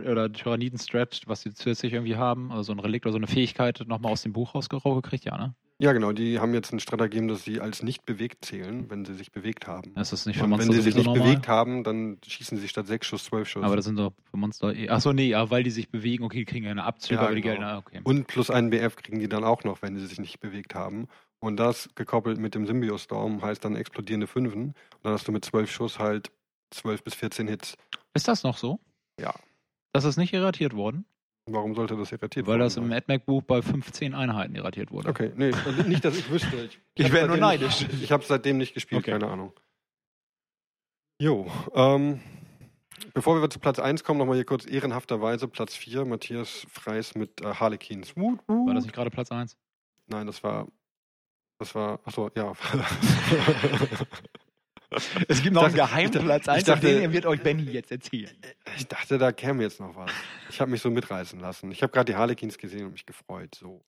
[0.07, 2.51] oder Tyranniden-Stretch, was sie zusätzlich irgendwie haben?
[2.51, 5.55] Also so ein Relikt oder so eine Fähigkeit nochmal aus dem Buch rausgekriegt, ja, ne?
[5.81, 9.13] Ja, genau, die haben jetzt ein Stratagem, dass sie als nicht bewegt zählen, wenn sie
[9.13, 9.93] sich bewegt haben.
[9.95, 11.23] Das ist nicht für Und Monster wenn sie sich nicht normal.
[11.23, 13.63] bewegt haben, dann schießen sie statt sechs Schuss zwölf Schuss.
[13.63, 14.89] Aber das sind doch für Monster eh.
[14.89, 17.33] Achso, nee, ja, weil die sich bewegen, okay, die kriegen ja eine Abzüge, Ja, aber
[17.35, 17.53] die genau.
[17.53, 18.01] gelten, ah, okay.
[18.03, 21.07] Und plus einen BF kriegen die dann auch noch, wenn sie sich nicht bewegt haben.
[21.39, 24.63] Und das gekoppelt mit dem Symbiostorm heißt dann explodierende Fünfen.
[24.65, 26.29] Und dann hast du mit zwölf Schuss halt
[26.71, 27.77] zwölf bis 14 Hits.
[28.13, 28.81] Ist das noch so?
[29.17, 29.33] Ja.
[29.93, 31.05] Das ist nicht irratiert worden?
[31.47, 32.91] Warum sollte das irritiert Weil worden das im?
[32.91, 35.09] AdMac-Buch bei 15 Einheiten irratiert wurde.
[35.09, 35.51] Okay, nee,
[35.87, 36.55] nicht, dass ich wüsste.
[36.65, 37.81] Ich, Ich hab wär nur neidisch.
[37.87, 39.11] Nicht, ich habe seitdem nicht gespielt, Okay.
[39.11, 39.53] keine Ahnung.
[41.21, 42.21] Jo, ähm,
[43.15, 47.41] bevor wir zu Platz 1 kommen, nochmal hier kurz ehrenhafterweise Platz 4, Matthias Freis mit
[47.41, 48.15] äh, Harlequins.
[48.15, 48.67] Wut, wut.
[48.67, 49.57] War das nicht gerade Platz 1?
[50.07, 50.67] Nein, das war,
[51.57, 52.53] das war, achso, ja.
[55.27, 58.35] Es gibt noch einen geheimen Platz ich dachte- den wird euch Benny jetzt erzählen.
[58.77, 60.11] Ich dachte, da käme jetzt noch was.
[60.49, 61.71] Ich habe mich so mitreißen lassen.
[61.71, 63.55] Ich habe gerade die Harlequins gesehen und mich gefreut.
[63.55, 63.83] So.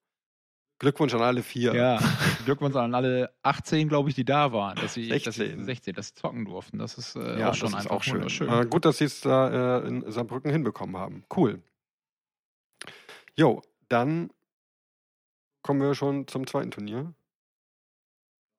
[0.80, 1.74] Glückwunsch an alle vier.
[1.76, 2.00] Ja,
[2.46, 5.60] Glückwunsch an alle 18, glaube ich, die da waren, dass sie, Dass 16.
[5.60, 6.80] sie 16, dass sie zocken durften.
[6.80, 8.24] Das ist äh, Ja, auch schon einfach auch schön.
[8.50, 11.24] Äh, gut, dass sie es da äh, in Saarbrücken hinbekommen haben.
[11.36, 11.62] Cool.
[13.36, 14.32] Jo, dann
[15.62, 17.14] kommen wir schon zum zweiten Turnier.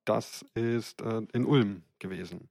[0.05, 2.49] Das ist äh, in Ulm gewesen.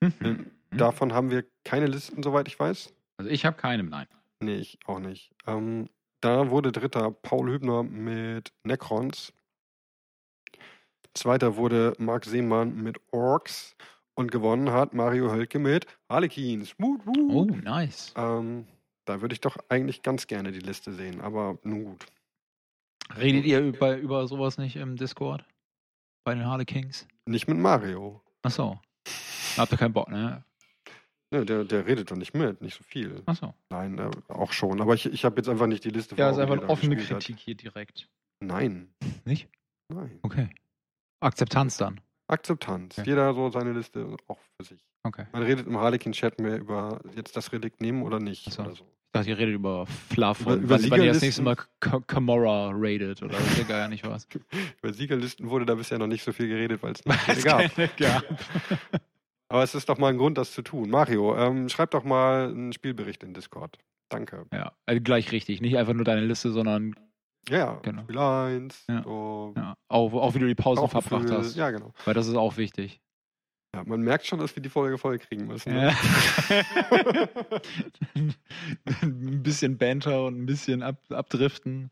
[0.00, 0.50] Mhm.
[0.70, 2.92] Davon haben wir keine Listen, soweit ich weiß.
[3.16, 4.06] Also ich habe keine, nein.
[4.40, 5.32] Nee, ich auch nicht.
[5.46, 5.88] Ähm,
[6.20, 9.32] da wurde Dritter Paul Hübner mit Necrons.
[11.14, 13.76] Zweiter wurde Marc Seemann mit Orks.
[14.14, 16.74] Und gewonnen hat Mario Hölke mit Harlequins.
[16.80, 18.12] Oh, nice.
[18.16, 18.66] Ähm,
[19.04, 22.06] da würde ich doch eigentlich ganz gerne die Liste sehen, aber nun gut.
[23.16, 25.44] Redet ihr über, über sowas nicht im Discord?
[26.28, 27.08] Bei den Harlequins?
[27.24, 28.20] Nicht mit Mario.
[28.42, 28.78] Achso.
[29.56, 30.44] Habt ihr keinen Bock, ne?
[31.30, 33.22] Ne, der, der redet doch nicht mit, nicht so viel.
[33.24, 33.54] Achso.
[33.70, 34.82] Nein, äh, auch schon.
[34.82, 36.96] Aber ich, ich habe jetzt einfach nicht die Liste Ja, ist einfach eine da offene
[36.96, 37.24] gespielt hat.
[37.24, 38.10] Kritik hier direkt.
[38.40, 38.92] Nein,
[39.24, 39.48] Nicht?
[39.88, 40.18] nein.
[40.20, 40.50] Okay.
[41.20, 41.98] Akzeptanz dann.
[42.26, 42.98] Akzeptanz.
[42.98, 43.08] Okay.
[43.08, 44.84] Jeder so seine Liste auch für sich.
[45.04, 45.28] Okay.
[45.32, 48.44] Man redet im Harlequin-Chat mehr über jetzt das Relikt nehmen oder nicht.
[48.48, 48.62] Ach so.
[48.64, 48.84] Oder so.
[49.08, 51.56] Ich dachte, ihr redet über Fluff Über- und über weil, weil ihr das nächste Mal
[51.80, 54.28] Kamora raidet oder weiß ja gar nicht was.
[54.82, 57.74] Über Siegerlisten wurde da bisher noch nicht so viel geredet, weil es nicht gab.
[57.96, 58.22] gab.
[59.48, 60.90] Aber es ist doch mal ein Grund, das zu tun.
[60.90, 63.78] Mario, ähm, schreib doch mal einen Spielbericht in Discord.
[64.10, 64.44] Danke.
[64.52, 65.62] Ja, also gleich richtig.
[65.62, 66.94] Nicht einfach nur deine Liste, sondern
[67.48, 67.78] Ja, ja.
[67.82, 68.02] Genau.
[68.02, 68.84] Spiel 1.
[68.88, 69.02] Ja.
[69.04, 71.56] So, ja, auch, auch wie du die Pausen verbracht hast.
[71.56, 71.94] Ja, genau.
[72.04, 73.00] Weil das ist auch wichtig.
[73.74, 75.74] Ja, man merkt schon, dass wir die Folge voll kriegen müssen.
[75.74, 75.92] Ne?
[76.48, 76.62] Ja.
[79.02, 81.90] ein bisschen Banter und ein bisschen ab, abdriften.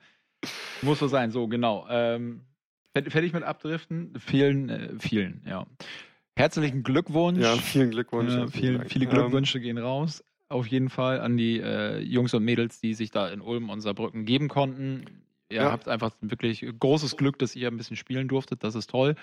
[0.83, 1.87] Muss so sein, so genau.
[1.91, 2.43] Ähm,
[2.95, 4.15] fer- fertig mit Abdriften?
[4.19, 5.67] Vielen, äh, vielen, ja.
[6.37, 7.41] herzlichen Glückwunsch.
[7.41, 8.33] Ja, vielen Glückwunsch.
[8.33, 10.25] Äh, viel, viele Glückwünsche ähm, gehen raus.
[10.49, 13.81] Auf jeden Fall an die äh, Jungs und Mädels, die sich da in Ulm und
[13.81, 15.05] Saarbrücken geben konnten.
[15.51, 15.73] Ihr ja.
[15.73, 18.65] habt einfach wirklich großes Glück, dass ihr ein bisschen spielen durftet.
[18.65, 19.15] Das ist toll.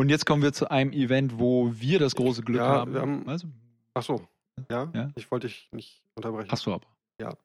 [0.00, 2.94] Und jetzt kommen wir zu einem Event, wo wir das große Glück ja, haben.
[2.94, 3.48] haben also,
[3.92, 4.26] ach so.
[4.70, 6.50] Ja, ja, ich wollte dich nicht unterbrechen.
[6.50, 6.86] Hast du aber.
[7.20, 7.36] Ja,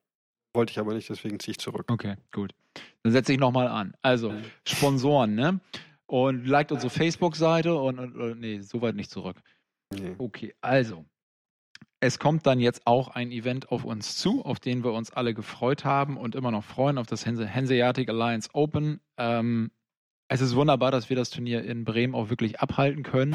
[0.54, 1.84] wollte ich aber nicht, deswegen ziehe ich zurück.
[1.90, 2.54] Okay, gut.
[3.02, 3.92] Dann setze ich nochmal an.
[4.00, 4.32] Also,
[4.66, 5.60] Sponsoren, ne?
[6.06, 9.36] Und liked unsere Facebook-Seite und, und, und, nee, soweit nicht zurück.
[9.92, 10.14] Nee.
[10.16, 11.04] Okay, also.
[12.00, 15.34] Es kommt dann jetzt auch ein Event auf uns zu, auf den wir uns alle
[15.34, 19.00] gefreut haben und immer noch freuen, auf das Hanseatic Alliance Open.
[19.18, 19.70] Ähm,
[20.28, 23.34] es ist wunderbar, dass wir das Turnier in Bremen auch wirklich abhalten können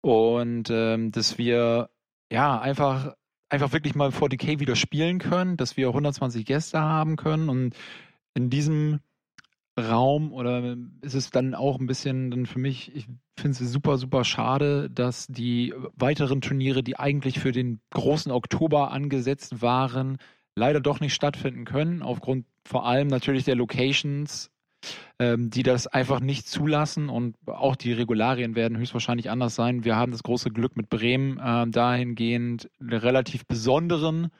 [0.00, 1.90] und ähm, dass wir
[2.30, 3.14] ja einfach
[3.48, 7.74] einfach wirklich mal 40k wieder spielen können, dass wir 120 Gäste haben können und
[8.34, 9.00] in diesem
[9.78, 13.06] Raum oder ist es dann auch ein bisschen dann für mich, ich
[13.38, 18.90] finde es super, super schade, dass die weiteren Turniere, die eigentlich für den großen Oktober
[18.90, 20.18] angesetzt waren,
[20.56, 24.50] leider doch nicht stattfinden können, aufgrund vor allem natürlich der Locations
[25.18, 29.84] ähm, die das einfach nicht zulassen und auch die Regularien werden höchstwahrscheinlich anders sein.
[29.84, 34.30] Wir haben das große Glück mit Bremen äh, dahingehend einen relativ besonderen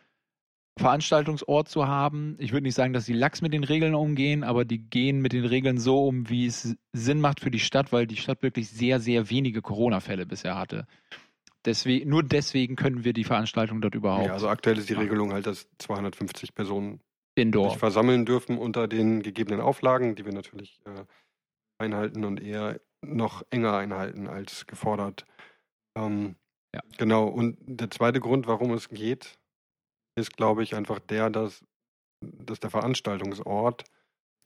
[0.78, 2.36] Veranstaltungsort zu haben.
[2.38, 5.32] Ich würde nicht sagen, dass die Lachs mit den Regeln umgehen, aber die gehen mit
[5.32, 8.70] den Regeln so um, wie es Sinn macht für die Stadt, weil die Stadt wirklich
[8.70, 10.86] sehr, sehr wenige Corona-Fälle bisher hatte.
[11.64, 14.26] Deswegen, nur deswegen können wir die Veranstaltung dort überhaupt.
[14.26, 17.00] Ja, also aktuell ist die Regelung halt, dass 250 Personen
[17.38, 17.70] Indoor.
[17.70, 21.04] sich versammeln dürfen unter den gegebenen Auflagen, die wir natürlich äh,
[21.78, 25.24] einhalten und eher noch enger einhalten als gefordert.
[25.96, 26.36] Ähm,
[26.74, 26.82] ja.
[26.98, 29.38] Genau, und der zweite Grund, warum es geht,
[30.16, 31.64] ist, glaube ich, einfach der, dass,
[32.20, 33.84] dass der Veranstaltungsort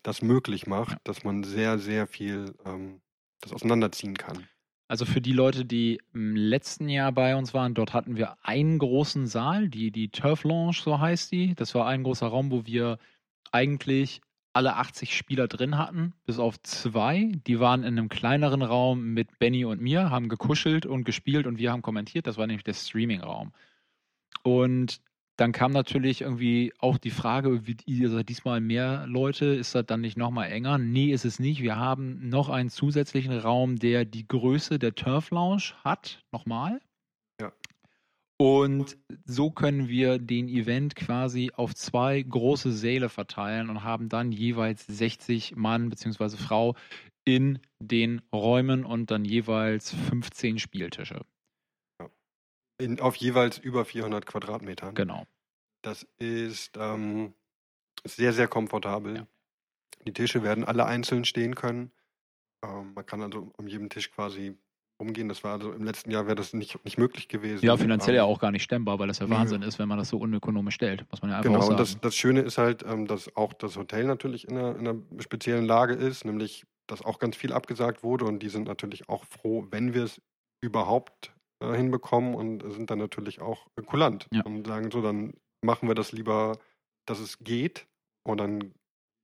[0.04, 1.00] das möglich macht, ja.
[1.04, 3.00] dass man sehr, sehr viel ähm,
[3.40, 4.48] das auseinanderziehen kann.
[4.92, 8.78] Also für die Leute, die im letzten Jahr bei uns waren, dort hatten wir einen
[8.78, 11.54] großen Saal, die, die Turf Lounge, so heißt die.
[11.54, 12.98] Das war ein großer Raum, wo wir
[13.52, 14.20] eigentlich
[14.52, 17.32] alle 80 Spieler drin hatten, bis auf zwei.
[17.46, 21.56] Die waren in einem kleineren Raum mit Benny und mir, haben gekuschelt und gespielt und
[21.56, 22.26] wir haben kommentiert.
[22.26, 23.54] Das war nämlich der Streaming-Raum.
[24.42, 25.00] Und
[25.42, 29.84] dann kam natürlich irgendwie auch die Frage, wie, ihr seid diesmal mehr Leute, ist das
[29.86, 30.78] dann nicht nochmal enger?
[30.78, 31.62] Nee, ist es nicht.
[31.62, 36.80] Wir haben noch einen zusätzlichen Raum, der die Größe der Turf Lounge hat, nochmal.
[37.40, 37.52] Ja.
[38.36, 44.30] Und so können wir den Event quasi auf zwei große Säle verteilen und haben dann
[44.30, 46.36] jeweils 60 Mann bzw.
[46.36, 46.76] Frau
[47.24, 51.22] in den Räumen und dann jeweils 15 Spieltische.
[52.78, 54.94] In, auf jeweils über 400 Quadratmetern.
[54.94, 55.26] Genau.
[55.82, 57.34] Das ist ähm,
[58.04, 59.16] sehr, sehr komfortabel.
[59.16, 59.26] Ja.
[60.06, 61.92] Die Tische werden alle einzeln stehen können.
[62.64, 64.56] Ähm, man kann also um jeden Tisch quasi
[64.98, 65.28] umgehen.
[65.28, 67.64] Das war also im letzten Jahr wäre das nicht, nicht möglich gewesen.
[67.64, 69.68] Ja, finanziell ja ähm, auch gar nicht stemmbar, weil das ja Wahnsinn ja.
[69.68, 71.72] ist, wenn man das so unökonomisch stellt, muss man ja einfach genau, sagen.
[71.72, 74.88] und das, das Schöne ist halt, ähm, dass auch das Hotel natürlich in einer, in
[74.88, 79.08] einer speziellen Lage ist, nämlich dass auch ganz viel abgesagt wurde und die sind natürlich
[79.08, 80.20] auch froh, wenn wir es
[80.60, 84.42] überhaupt äh, hinbekommen und sind dann natürlich auch kulant ja.
[84.42, 85.32] und sagen so, dann
[85.62, 86.58] machen wir das lieber,
[87.06, 87.86] dass es geht
[88.24, 88.74] und dann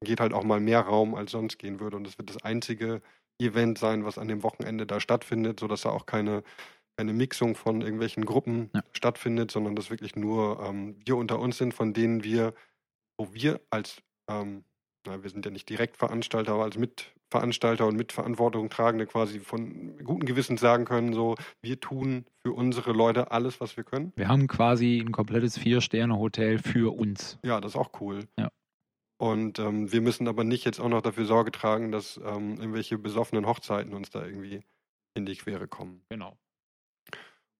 [0.05, 3.03] geht halt auch mal mehr Raum, als sonst gehen würde und es wird das einzige
[3.40, 6.42] Event sein, was an dem Wochenende da stattfindet, sodass da auch keine,
[6.96, 8.83] keine Mixung von irgendwelchen Gruppen ja.
[8.92, 12.55] stattfindet, sondern dass wirklich nur ähm, wir unter uns sind, von denen wir,
[13.16, 14.64] wo wir als ähm,
[15.06, 19.96] na, wir sind ja nicht direkt Veranstalter, aber als Mitveranstalter und Mitverantwortung tragende quasi von
[20.04, 24.12] gutem Gewissen sagen können, so, wir tun für unsere Leute alles, was wir können.
[24.16, 27.38] Wir haben quasi ein komplettes Vier-Sterne-Hotel für uns.
[27.44, 28.26] Ja, das ist auch cool.
[28.38, 28.50] Ja.
[29.20, 32.98] Und ähm, wir müssen aber nicht jetzt auch noch dafür Sorge tragen, dass ähm, irgendwelche
[32.98, 34.62] besoffenen Hochzeiten uns da irgendwie
[35.14, 36.02] in die Quere kommen.
[36.08, 36.38] Genau.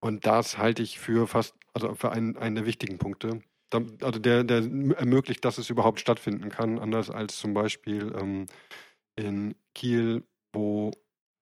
[0.01, 4.44] Und das halte ich für fast, also für einen, einen der wichtigen Punkte also der,
[4.44, 8.46] der ermöglicht, dass es überhaupt stattfinden kann, anders als zum Beispiel ähm,
[9.16, 10.92] in Kiel, wo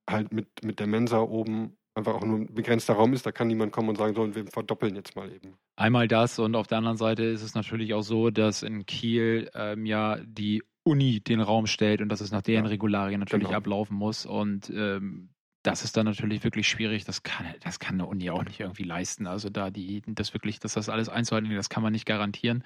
[0.09, 3.49] halt mit, mit der Mensa oben einfach auch nur ein begrenzter Raum ist, da kann
[3.49, 5.57] niemand kommen und sagen, so, wir verdoppeln jetzt mal eben.
[5.77, 9.51] Einmal das und auf der anderen Seite ist es natürlich auch so, dass in Kiel
[9.55, 13.49] ähm, ja die Uni den Raum stellt und dass es nach deren ja, Regularien natürlich
[13.49, 13.59] genau.
[13.59, 15.31] ablaufen muss und ähm,
[15.67, 17.05] das ist dann natürlich wirklich schwierig.
[17.05, 19.27] Das kann, das kann eine Uni auch nicht irgendwie leisten.
[19.27, 22.63] Also da die, das wirklich, dass das alles einzuhalten, das kann man nicht garantieren.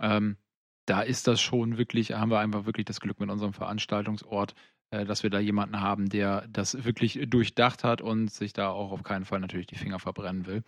[0.00, 0.36] Ähm,
[0.86, 4.54] da ist das schon wirklich, haben wir einfach wirklich das Glück mit unserem Veranstaltungsort,
[4.90, 8.90] äh, dass wir da jemanden haben, der das wirklich durchdacht hat und sich da auch
[8.90, 10.62] auf keinen Fall natürlich die Finger verbrennen will.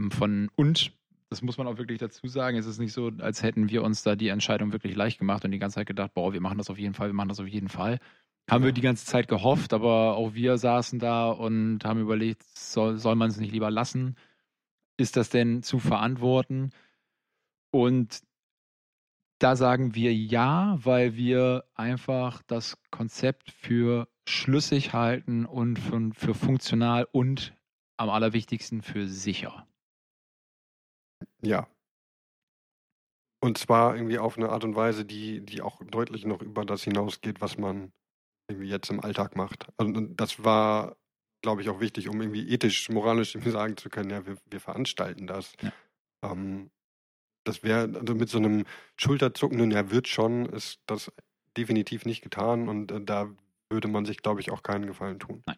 [0.00, 0.92] Ähm, von und
[1.28, 2.56] das muss man auch wirklich dazu sagen.
[2.56, 5.50] Es ist nicht so, als hätten wir uns da die Entscheidung wirklich leicht gemacht und
[5.50, 7.46] die ganze Zeit gedacht, boah, wir machen das auf jeden Fall, wir machen das auf
[7.46, 8.00] jeden Fall
[8.50, 12.98] haben wir die ganze Zeit gehofft, aber auch wir saßen da und haben überlegt, soll,
[12.98, 14.16] soll man es nicht lieber lassen?
[14.96, 16.72] Ist das denn zu verantworten?
[17.70, 18.22] Und
[19.38, 26.34] da sagen wir ja, weil wir einfach das Konzept für schlüssig halten und für, für
[26.34, 27.54] funktional und
[27.96, 29.66] am allerwichtigsten für sicher.
[31.42, 31.68] Ja.
[33.42, 36.82] Und zwar irgendwie auf eine Art und Weise, die, die auch deutlich noch über das
[36.82, 37.92] hinausgeht, was man
[38.50, 39.66] irgendwie jetzt im Alltag macht.
[39.76, 40.96] Und, das war,
[41.42, 45.26] glaube ich, auch wichtig, um irgendwie ethisch, moralisch sagen zu können, ja, wir, wir veranstalten
[45.26, 45.54] das.
[45.62, 45.72] Ja.
[46.22, 46.70] Ähm,
[47.44, 48.64] das wäre, also mit so einem
[48.96, 51.10] schulterzuckenden, ja, wird schon, ist das
[51.56, 53.30] definitiv nicht getan und äh, da
[53.70, 55.42] würde man sich, glaube ich, auch keinen Gefallen tun.
[55.46, 55.56] Nein.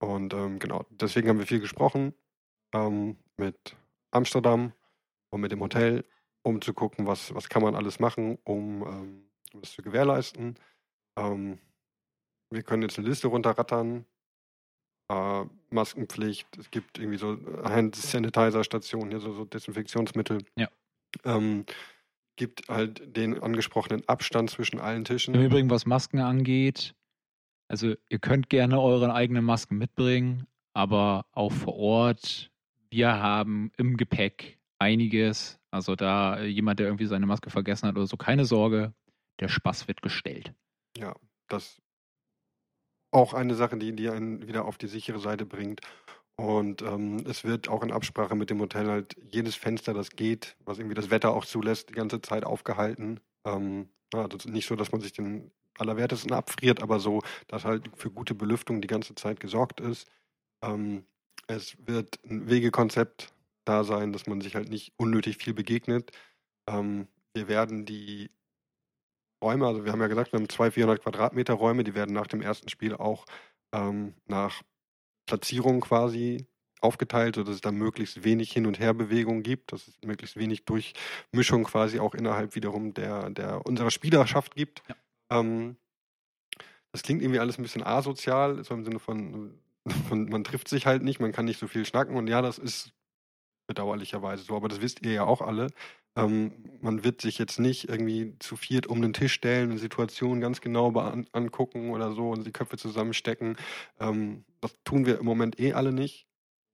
[0.00, 2.14] Und ähm, genau, deswegen haben wir viel gesprochen
[2.74, 3.76] ähm, mit
[4.10, 4.72] Amsterdam
[5.30, 6.04] und mit dem Hotel,
[6.42, 10.58] um zu gucken, was, was kann man alles machen, um ähm, das zu gewährleisten.
[11.16, 11.58] Ähm,
[12.52, 14.04] wir können jetzt eine Liste runterrattern.
[15.08, 20.44] Äh, Maskenpflicht, es gibt irgendwie so Hand-Sanitizer-Stationen, hier so, so Desinfektionsmittel.
[20.56, 20.68] Ja.
[21.24, 21.64] Ähm,
[22.36, 25.34] gibt halt den angesprochenen Abstand zwischen allen Tischen.
[25.34, 26.94] Im Übrigen, was Masken angeht,
[27.68, 32.50] also ihr könnt gerne eure eigenen Masken mitbringen, aber auch vor Ort,
[32.90, 35.58] wir haben im Gepäck einiges.
[35.70, 38.92] Also da jemand, der irgendwie seine Maske vergessen hat oder so, keine Sorge,
[39.40, 40.52] der Spaß wird gestellt.
[40.96, 41.14] Ja,
[41.48, 41.80] das
[43.12, 45.80] auch eine Sache, die, die einen wieder auf die sichere Seite bringt.
[46.36, 50.56] Und ähm, es wird auch in Absprache mit dem Hotel halt jedes Fenster, das geht,
[50.64, 53.20] was irgendwie das Wetter auch zulässt, die ganze Zeit aufgehalten.
[53.44, 58.10] Ähm, also nicht so, dass man sich den Allerwertesten abfriert, aber so, dass halt für
[58.10, 60.08] gute Belüftung die ganze Zeit gesorgt ist.
[60.62, 61.04] Ähm,
[61.46, 63.32] es wird ein Wegekonzept
[63.64, 66.10] da sein, dass man sich halt nicht unnötig viel begegnet.
[66.68, 68.30] Ähm, wir werden die
[69.42, 72.26] Räume, also wir haben ja gesagt, wir haben zwei 400 Quadratmeter Räume, die werden nach
[72.26, 73.26] dem ersten Spiel auch
[73.74, 74.62] ähm, nach
[75.26, 76.46] Platzierung quasi
[76.80, 81.64] aufgeteilt, sodass es da möglichst wenig Hin- und Herbewegung gibt, dass es möglichst wenig Durchmischung
[81.64, 84.82] quasi auch innerhalb wiederum der, der unserer Spielerschaft gibt.
[84.88, 84.96] Ja.
[85.40, 85.76] Ähm,
[86.92, 89.58] das klingt irgendwie alles ein bisschen asozial, so im Sinne von,
[90.08, 92.58] von, man trifft sich halt nicht, man kann nicht so viel schnacken und ja, das
[92.58, 92.92] ist
[93.66, 95.68] bedauerlicherweise so, aber das wisst ihr ja auch alle.
[96.16, 100.40] Ähm, man wird sich jetzt nicht irgendwie zu viert um den Tisch stellen und Situationen
[100.40, 103.56] ganz genau an, angucken oder so und die Köpfe zusammenstecken.
[103.98, 106.26] Ähm, das tun wir im Moment eh alle nicht.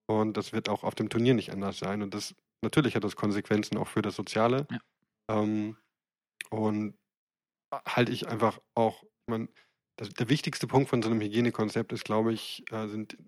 [0.06, 2.02] Und das wird auch auf dem Turnier nicht anders sein.
[2.02, 4.66] Und das natürlich hat das Konsequenzen auch für das Soziale.
[4.70, 4.80] Ja.
[5.30, 5.76] Ähm,
[6.50, 6.94] und
[7.86, 9.48] halte ich einfach auch, ich meine,
[10.00, 13.18] der wichtigste Punkt von so einem Hygienekonzept ist, glaube ich, äh, sind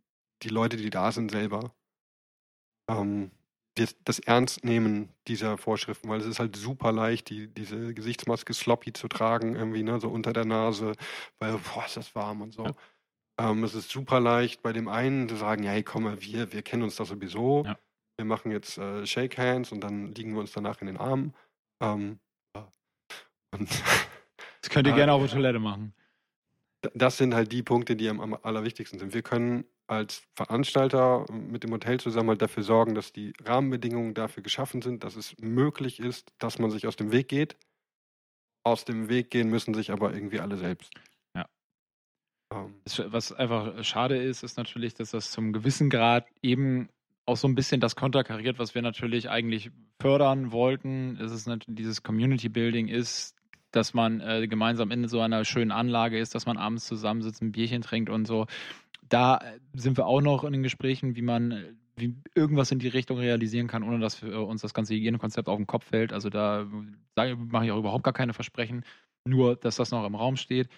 [0.43, 1.75] die Leute, die da sind, selber.
[2.89, 3.31] Ähm,
[3.75, 9.09] das, Ernstnehmen dieser Vorschriften, weil es ist halt super leicht, die, diese Gesichtsmaske sloppy zu
[9.09, 10.93] tragen, irgendwie, ne, so unter der Nase,
[11.39, 12.65] weil, boah, ist das warm und so.
[12.65, 12.75] Ja.
[13.41, 16.53] Ähm, es ist super leicht, bei dem einen zu sagen, ja, hey, komm mal, wir,
[16.53, 17.65] wir kennen uns das sowieso.
[17.65, 17.79] Ja.
[18.17, 21.35] Wir machen jetzt äh, Shake Hands und dann liegen wir uns danach in den Armen.
[21.81, 22.19] Ähm,
[23.53, 25.95] das könnt ihr gerne auf der Toilette machen.
[26.95, 29.15] Das sind halt die Punkte, die am, am allerwichtigsten sind.
[29.15, 34.43] Wir können als Veranstalter mit dem Hotel zusammen halt dafür sorgen, dass die Rahmenbedingungen dafür
[34.43, 37.57] geschaffen sind, dass es möglich ist, dass man sich aus dem Weg geht.
[38.63, 40.93] Aus dem Weg gehen müssen sich aber irgendwie alle selbst.
[41.35, 41.49] Ja.
[42.55, 42.75] Ähm.
[43.07, 46.89] Was einfach schade ist, ist natürlich, dass das zum gewissen Grad eben
[47.27, 51.17] auch so ein bisschen das konterkariert, was wir natürlich eigentlich fördern wollten.
[51.21, 53.35] Es ist natürlich dieses Community Building ist,
[53.73, 57.53] dass man äh, gemeinsam in so einer schönen Anlage ist, dass man abends zusammensitzt, ein
[57.53, 58.47] Bierchen trinkt und so
[59.11, 62.79] da äh, sind wir auch noch in den Gesprächen, wie man äh, wie irgendwas in
[62.79, 66.15] die Richtung realisieren kann, ohne dass uns das ganze Hygienekonzept auf den Kopf fällt.
[66.15, 66.67] Also da
[67.15, 68.87] mache ich auch überhaupt gar keine Versprechen,
[69.27, 70.71] nur dass das noch im Raum steht.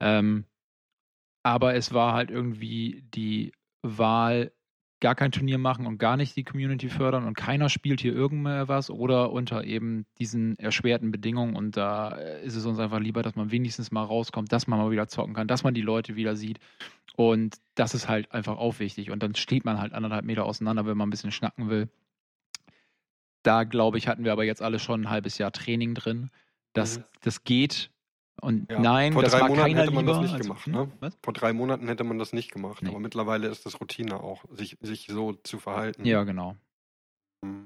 [0.00, 0.44] Ähm,
[1.42, 4.52] aber es war halt irgendwie die Wahl
[5.00, 8.90] gar kein Turnier machen und gar nicht die Community fördern und keiner spielt hier irgendwas
[8.90, 13.50] oder unter eben diesen erschwerten Bedingungen und da ist es uns einfach lieber, dass man
[13.50, 16.60] wenigstens mal rauskommt, dass man mal wieder zocken kann, dass man die Leute wieder sieht
[17.14, 20.86] und das ist halt einfach auch wichtig und dann steht man halt anderthalb Meter auseinander,
[20.86, 21.88] wenn man ein bisschen schnacken will.
[23.42, 26.30] Da glaube ich, hatten wir aber jetzt alle schon ein halbes Jahr Training drin.
[26.72, 27.04] Das, mhm.
[27.20, 27.90] das geht,
[28.40, 30.20] und ja, nein, vor das drei war Monaten keiner hätte man lieber.
[30.20, 30.66] das nicht gemacht.
[30.66, 30.88] Ne?
[31.00, 31.18] Was?
[31.22, 32.82] Vor drei Monaten hätte man das nicht gemacht.
[32.82, 32.90] Nee.
[32.90, 36.04] Aber mittlerweile ist das Routine auch, sich, sich so zu verhalten.
[36.04, 36.56] Ja, genau.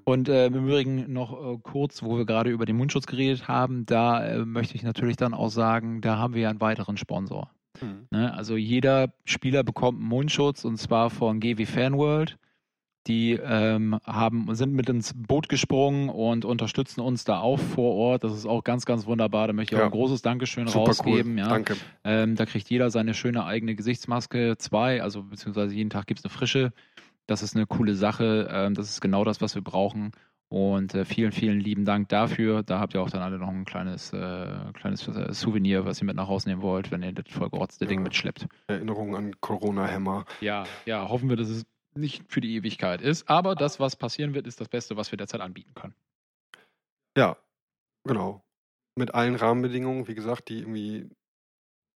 [0.05, 3.87] Und äh, im Übrigen noch äh, kurz, wo wir gerade über den Mundschutz geredet haben,
[3.87, 7.51] da äh, möchte ich natürlich dann auch sagen, da haben wir ja einen weiteren Sponsor.
[7.81, 8.07] Mhm.
[8.11, 8.33] Ne?
[8.35, 12.39] Also jeder Spieler bekommt einen Mundschutz und zwar von GW Fanworld.
[13.11, 18.23] Die ähm, haben, sind mit ins Boot gesprungen und unterstützen uns da auch vor Ort.
[18.23, 19.49] Das ist auch ganz, ganz wunderbar.
[19.49, 19.85] Da möchte ich ja.
[19.85, 21.33] auch ein großes Dankeschön Super rausgeben.
[21.33, 21.39] Cool.
[21.41, 21.49] Ja.
[21.49, 21.77] Danke.
[22.05, 24.57] Ähm, da kriegt jeder seine schöne eigene Gesichtsmaske.
[24.59, 26.73] Zwei, also beziehungsweise jeden Tag gibt es eine frische.
[27.27, 28.49] Das ist eine coole Sache.
[28.53, 30.13] Ähm, das ist genau das, was wir brauchen.
[30.49, 32.63] Und äh, vielen, vielen lieben Dank dafür.
[32.63, 36.07] Da habt ihr auch dann alle noch ein kleines, äh, kleines äh, Souvenir, was ihr
[36.07, 37.89] mit nach Hause nehmen wollt, wenn ihr das vollgerotzte ja.
[37.89, 38.47] Ding mitschleppt.
[38.67, 40.25] Erinnerungen an Corona-Hämmer.
[40.41, 41.65] Ja, ja, hoffen wir, dass es
[41.95, 43.29] nicht für die Ewigkeit ist.
[43.29, 45.95] Aber das, was passieren wird, ist das Beste, was wir derzeit anbieten können.
[47.17, 47.37] Ja,
[48.05, 48.45] genau.
[48.97, 51.11] Mit allen Rahmenbedingungen, wie gesagt, die irgendwie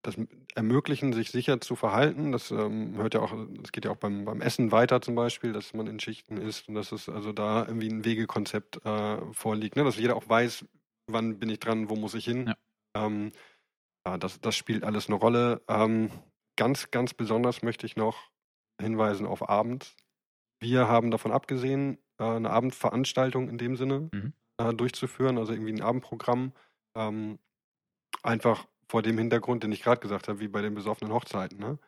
[0.03, 0.17] das
[0.55, 2.31] ermöglichen, sich sicher zu verhalten.
[2.31, 5.53] Das ähm, hört ja auch, das geht ja auch beim, beim Essen weiter zum Beispiel,
[5.53, 9.77] dass man in Schichten isst und dass es also da irgendwie ein Wegekonzept äh, vorliegt,
[9.77, 9.85] ne?
[9.85, 10.67] dass jeder auch weiß,
[11.07, 12.49] wann bin ich dran, wo muss ich hin.
[12.49, 13.07] Ja.
[13.07, 13.33] Ähm,
[14.07, 15.63] ja, das, das spielt alles eine Rolle.
[15.69, 16.11] Ähm,
[16.57, 18.31] ganz, ganz besonders möchte ich noch
[18.85, 19.97] hinweisen auf Abend.
[20.61, 24.32] Wir haben davon abgesehen, äh, eine Abendveranstaltung in dem Sinne mhm.
[24.59, 26.53] äh, durchzuführen, also irgendwie ein Abendprogramm.
[26.97, 27.39] Ähm,
[28.22, 31.78] einfach vor dem Hintergrund, den ich gerade gesagt habe, wie bei den besoffenen Hochzeiten, ne?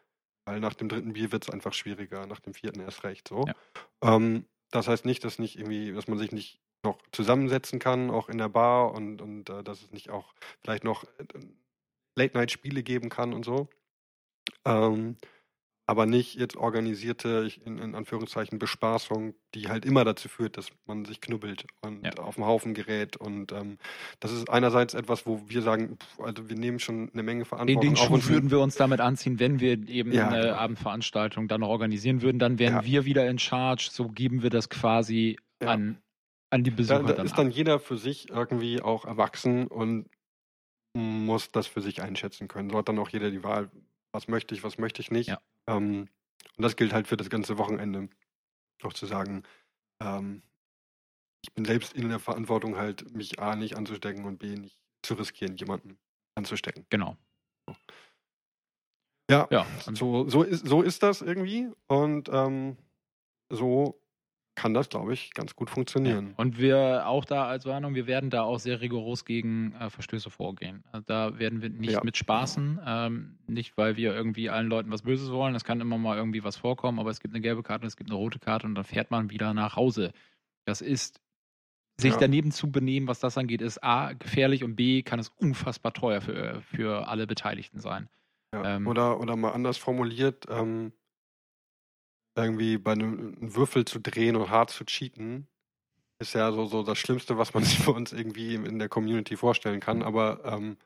[0.45, 3.47] Weil nach dem dritten Bier wird es einfach schwieriger, nach dem vierten erst recht so.
[3.47, 3.55] Ja.
[4.03, 8.29] Ähm, das heißt nicht, dass nicht irgendwie, dass man sich nicht noch zusammensetzen kann, auch
[8.29, 11.25] in der Bar und, und äh, dass es nicht auch vielleicht noch äh,
[12.17, 13.69] Late-Night-Spiele geben kann und so.
[14.65, 15.17] Ähm,
[15.89, 21.05] aber nicht jetzt organisierte, in, in, Anführungszeichen, Bespaßung, die halt immer dazu führt, dass man
[21.05, 22.13] sich knubbelt und ja.
[22.15, 23.17] auf dem Haufen gerät.
[23.17, 23.79] Und ähm,
[24.19, 27.83] das ist einerseits etwas, wo wir sagen, pff, also wir nehmen schon eine Menge Verantwortung.
[27.83, 30.55] In den Schuh würden wir uns damit anziehen, wenn wir eben ja, eine genau.
[30.55, 32.85] Abendveranstaltung dann noch organisieren würden, dann wären ja.
[32.85, 35.99] wir wieder in Charge, so geben wir das quasi an,
[36.51, 37.03] an die Besucher.
[37.03, 37.39] Da, da dann ist ab.
[37.39, 40.07] dann jeder für sich irgendwie auch erwachsen und
[40.95, 42.71] muss das für sich einschätzen können.
[42.71, 43.71] So hat dann auch jeder die Wahl,
[44.17, 45.29] was möchte ich, was möchte ich nicht.
[45.29, 45.41] Ja.
[45.67, 46.09] Ähm,
[46.57, 48.09] und das gilt halt für das ganze Wochenende.
[48.83, 49.43] Auch zu sagen,
[50.01, 50.43] ähm,
[51.43, 55.15] ich bin selbst in der Verantwortung, halt mich A nicht anzustecken und B nicht zu
[55.15, 55.99] riskieren, jemanden
[56.35, 56.87] anzustecken.
[56.89, 57.17] Genau.
[57.69, 57.77] So.
[59.31, 61.69] Ja, ja so, so, ist, so ist das irgendwie.
[61.87, 62.79] Und ähm,
[63.51, 64.01] so
[64.57, 66.29] kann das, glaube ich, ganz gut funktionieren.
[66.29, 66.35] Ja.
[66.37, 70.31] Und wir auch da als Warnung, wir werden da auch sehr rigoros gegen äh, Verstöße
[70.31, 70.83] vorgehen.
[70.91, 72.01] Also da werden wir nicht ja.
[72.03, 75.55] mit spaßen, ähm, nicht weil wir irgendwie allen Leuten was Böses wollen.
[75.55, 77.97] Es kann immer mal irgendwie was vorkommen, aber es gibt eine gelbe Karte und es
[77.97, 80.13] gibt eine rote Karte und dann fährt man wieder nach Hause.
[80.65, 81.21] Das ist
[81.99, 82.19] sich ja.
[82.19, 86.21] daneben zu benehmen, was das angeht, ist A, gefährlich und B, kann es unfassbar teuer
[86.21, 88.09] für, für alle Beteiligten sein.
[88.53, 88.77] Ja.
[88.77, 90.93] Ähm, oder, oder mal anders formuliert, ähm,
[92.37, 95.47] irgendwie bei einem Würfel zu drehen und hart zu cheaten,
[96.19, 99.37] ist ja so, so das Schlimmste, was man sich für uns irgendwie in der Community
[99.37, 100.03] vorstellen kann.
[100.03, 100.77] Aber ähm,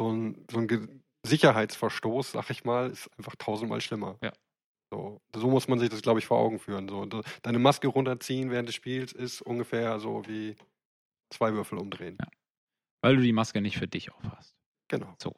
[0.00, 4.18] so ein, so ein Sicherheitsverstoß, sag ich mal, ist einfach tausendmal schlimmer.
[4.22, 4.32] Ja.
[4.92, 6.88] So, so muss man sich das, glaube ich, vor Augen führen.
[6.88, 7.04] So,
[7.42, 10.54] deine Maske runterziehen während des Spiels ist ungefähr so wie
[11.30, 12.16] zwei Würfel umdrehen.
[12.20, 12.28] Ja.
[13.02, 14.54] Weil du die Maske nicht für dich aufhast.
[14.88, 15.14] Genau.
[15.20, 15.34] So.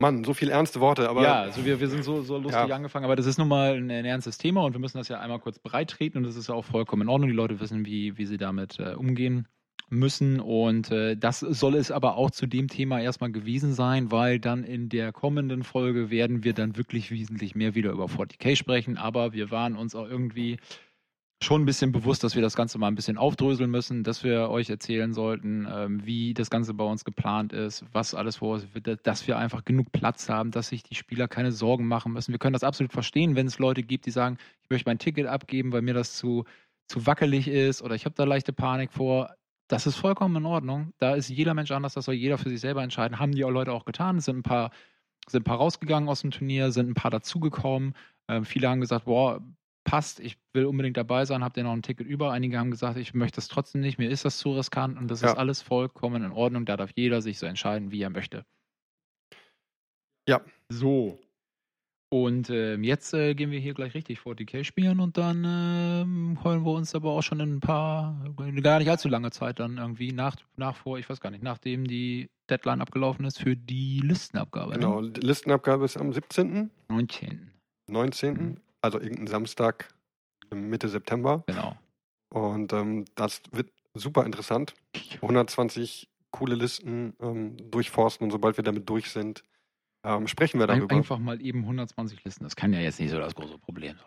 [0.00, 1.22] Mann, so viele ernste Worte, aber.
[1.22, 2.74] Ja, also wir, wir sind so, so lustig ja.
[2.74, 5.18] angefangen, aber das ist nun mal ein, ein, ernstes Thema und wir müssen das ja
[5.18, 7.28] einmal kurz breit treten und das ist ja auch vollkommen in Ordnung.
[7.28, 9.48] Die Leute wissen, wie, wie sie damit äh, umgehen
[9.90, 14.38] müssen und äh, das soll es aber auch zu dem Thema erstmal gewesen sein, weil
[14.38, 18.98] dann in der kommenden Folge werden wir dann wirklich wesentlich mehr wieder über 40k sprechen,
[18.98, 20.58] aber wir waren uns auch irgendwie
[21.40, 24.50] schon ein bisschen bewusst, dass wir das Ganze mal ein bisschen aufdröseln müssen, dass wir
[24.50, 28.66] euch erzählen sollten, ähm, wie das Ganze bei uns geplant ist, was alles vor uns
[28.74, 32.32] wird, dass wir einfach genug Platz haben, dass sich die Spieler keine Sorgen machen müssen.
[32.32, 35.26] Wir können das absolut verstehen, wenn es Leute gibt, die sagen, ich möchte mein Ticket
[35.26, 36.44] abgeben, weil mir das zu,
[36.88, 39.34] zu wackelig ist oder ich habe da leichte Panik vor.
[39.68, 40.92] Das ist vollkommen in Ordnung.
[40.98, 43.18] Da ist jeder Mensch anders, das soll jeder für sich selber entscheiden.
[43.20, 44.16] Haben die auch Leute auch getan.
[44.16, 44.70] Es sind ein paar,
[45.28, 47.94] sind ein paar rausgegangen aus dem Turnier, sind ein paar dazugekommen.
[48.28, 49.40] Ähm, viele haben gesagt, boah,
[49.88, 52.30] passt, ich will unbedingt dabei sein, habt ihr noch ein Ticket über.
[52.30, 55.22] Einige haben gesagt, ich möchte das trotzdem nicht, mir ist das zu riskant und das
[55.22, 55.30] ja.
[55.30, 56.66] ist alles vollkommen in Ordnung.
[56.66, 58.44] Da darf jeder sich so entscheiden, wie er möchte.
[60.28, 60.42] Ja.
[60.68, 61.18] So.
[62.10, 66.64] Und äh, jetzt äh, gehen wir hier gleich richtig 40k spielen und dann äh, holen
[66.64, 70.12] wir uns aber auch schon in ein paar, gar nicht allzu lange Zeit dann irgendwie
[70.12, 74.72] nach, nach vor, ich weiß gar nicht, nachdem die Deadline abgelaufen ist für die Listenabgabe.
[74.72, 74.78] Ne?
[74.78, 76.70] Genau, die Listenabgabe ist am 17.
[76.88, 77.50] 19.
[77.88, 78.60] 19.
[78.80, 79.88] Also irgendein Samstag
[80.54, 81.44] Mitte September.
[81.46, 81.76] Genau.
[82.30, 84.74] Und ähm, das wird super interessant.
[85.16, 89.42] 120 coole Listen ähm, durchforsten und sobald wir damit durch sind,
[90.04, 90.94] ähm, sprechen wir darüber.
[90.94, 92.44] Einfach mal eben 120 Listen.
[92.44, 94.06] Das kann ja jetzt nicht so das große Problem sein.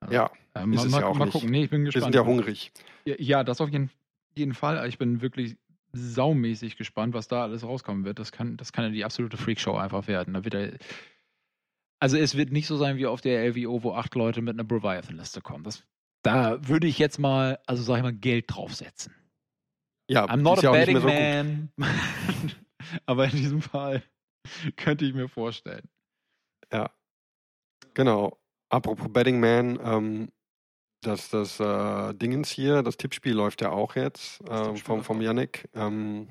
[0.00, 1.50] Also, ja, äh, mal, mal, ja mal gucken.
[1.50, 2.06] Nee, ich bin gespannt.
[2.06, 2.72] Wir sind ja hungrig.
[3.04, 3.90] Ja, ja, das auf jeden,
[4.34, 4.88] jeden Fall.
[4.88, 5.56] Ich bin wirklich
[5.92, 8.18] saumäßig gespannt, was da alles rauskommen wird.
[8.18, 10.34] Das kann, das kann ja die absolute Freakshow einfach werden.
[10.34, 10.72] Da wird er
[12.00, 14.68] also es wird nicht so sein wie auf der LWO, wo acht Leute mit einer
[14.68, 15.64] Leviathan-Liste kommen.
[15.64, 15.84] Das,
[16.22, 19.14] da würde ich jetzt mal, also sag ich mal, Geld draufsetzen.
[20.08, 21.90] Ja, I'm not ist a ja betting mehr so man.
[23.06, 24.02] Aber in diesem Fall
[24.76, 25.88] könnte ich mir vorstellen.
[26.72, 26.90] Ja.
[27.94, 28.38] Genau.
[28.68, 30.32] Apropos Betting Man, ähm,
[31.02, 35.20] das, das äh, Dingens hier, das Tippspiel läuft ja auch jetzt ähm, vom, vom.
[35.22, 35.68] Yannick.
[35.74, 36.28] Ähm,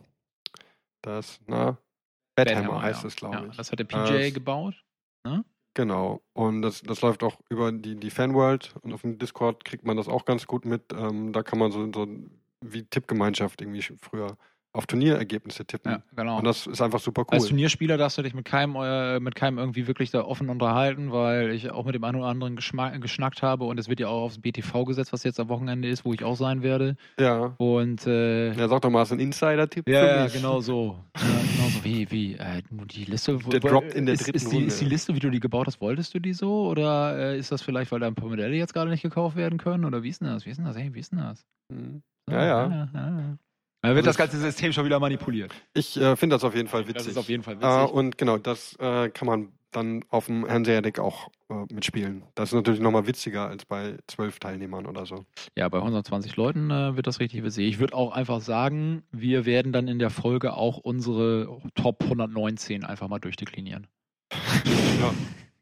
[1.02, 1.78] das, na,
[2.36, 3.08] Bethammer heißt ja.
[3.08, 3.58] es, glaube ja, ich.
[3.58, 4.76] Das hat der Äh, PJ es- gebaut.
[5.76, 6.22] Genau.
[6.34, 9.98] Und das, das läuft auch über die, die Fanworld und auf dem Discord kriegt man
[9.98, 10.94] das auch ganz gut mit.
[10.94, 12.08] Ähm, da kann man so, so
[12.62, 14.38] wie Tippgemeinschaft irgendwie früher
[14.76, 15.92] auf Turnierergebnisse tippen.
[15.94, 16.38] Ja, genau.
[16.38, 17.28] Und das ist einfach super cool.
[17.36, 21.12] Als Turnierspieler darfst du dich mit keinem, äh, mit keinem irgendwie wirklich da offen unterhalten,
[21.12, 24.08] weil ich auch mit dem einen oder anderen geschmack, geschnackt habe und es wird ja
[24.08, 26.96] auch aufs BTV gesetzt, was jetzt am Wochenende ist, wo ich auch sein werde.
[27.20, 27.54] ja.
[27.58, 30.98] Und äh, Ja, sag doch mal, ist ein Insider-Tipp Ja, ja, genau so.
[31.16, 31.84] Ja, genau so.
[31.86, 33.46] Wie, wie, äh, die Liste.
[33.46, 34.68] wo- Der droppt in der ist, dritten ist, die, Runde.
[34.68, 36.68] ist die Liste, wie du die gebaut hast, wolltest du die so?
[36.68, 39.58] Oder äh, ist das vielleicht, weil da ein paar Modelle jetzt gerade nicht gekauft werden
[39.58, 39.86] können?
[39.86, 40.46] Oder wie ist denn das?
[40.46, 40.76] Wie ist denn das?
[40.78, 41.46] Hey, wie ist denn das?
[41.74, 42.02] Mhm.
[42.30, 42.68] So, Ja, ja.
[42.70, 43.38] ja, ja.
[43.90, 45.52] Da wird Also das ganze System schon wieder manipuliert.
[45.74, 46.96] Ich äh, finde das auf jeden Fall witzig.
[46.98, 47.94] Das ist auf jeden Fall Äh, witzig.
[47.94, 52.24] und genau, das äh, kann man dann auf dem Hanseatic auch äh, mitspielen.
[52.36, 55.26] Das ist natürlich nochmal witziger als bei zwölf Teilnehmern oder so.
[55.58, 57.68] ja, bei 120 Leuten äh, wird das richtig witzig.
[57.68, 62.86] Ich würde auch einfach sagen, wir werden dann in der Folge auch unsere Top 119
[62.86, 63.88] einfach mal durchdeklinieren.
[64.34, 65.14] ja.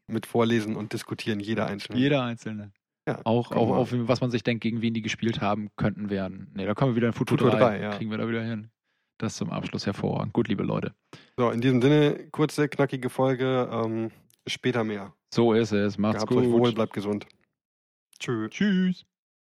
[0.06, 1.98] Mit Vorlesen und Diskutieren jeder einzelne.
[1.98, 2.70] Jeder einzelne.
[3.06, 6.50] Ja, Auch, auch auf was man sich denkt, gegen wen die gespielt haben könnten werden.
[6.54, 7.58] Ne, da kommen wir wieder in Futur, Futur 3.
[7.58, 7.90] drei, ja.
[7.90, 8.70] Kriegen wir da wieder hin.
[9.18, 10.32] Das zum Abschluss hervorragend.
[10.32, 10.94] Gut, liebe Leute.
[11.36, 13.68] So, in diesem Sinne, kurze, knackige Folge.
[13.70, 14.10] Ähm,
[14.46, 15.14] später mehr.
[15.32, 15.98] So ist es.
[15.98, 16.60] Macht's Gehabt euch gut.
[16.60, 17.26] wohl, bleibt gesund.
[18.18, 18.50] Tschüss.
[18.50, 19.04] Tschüss.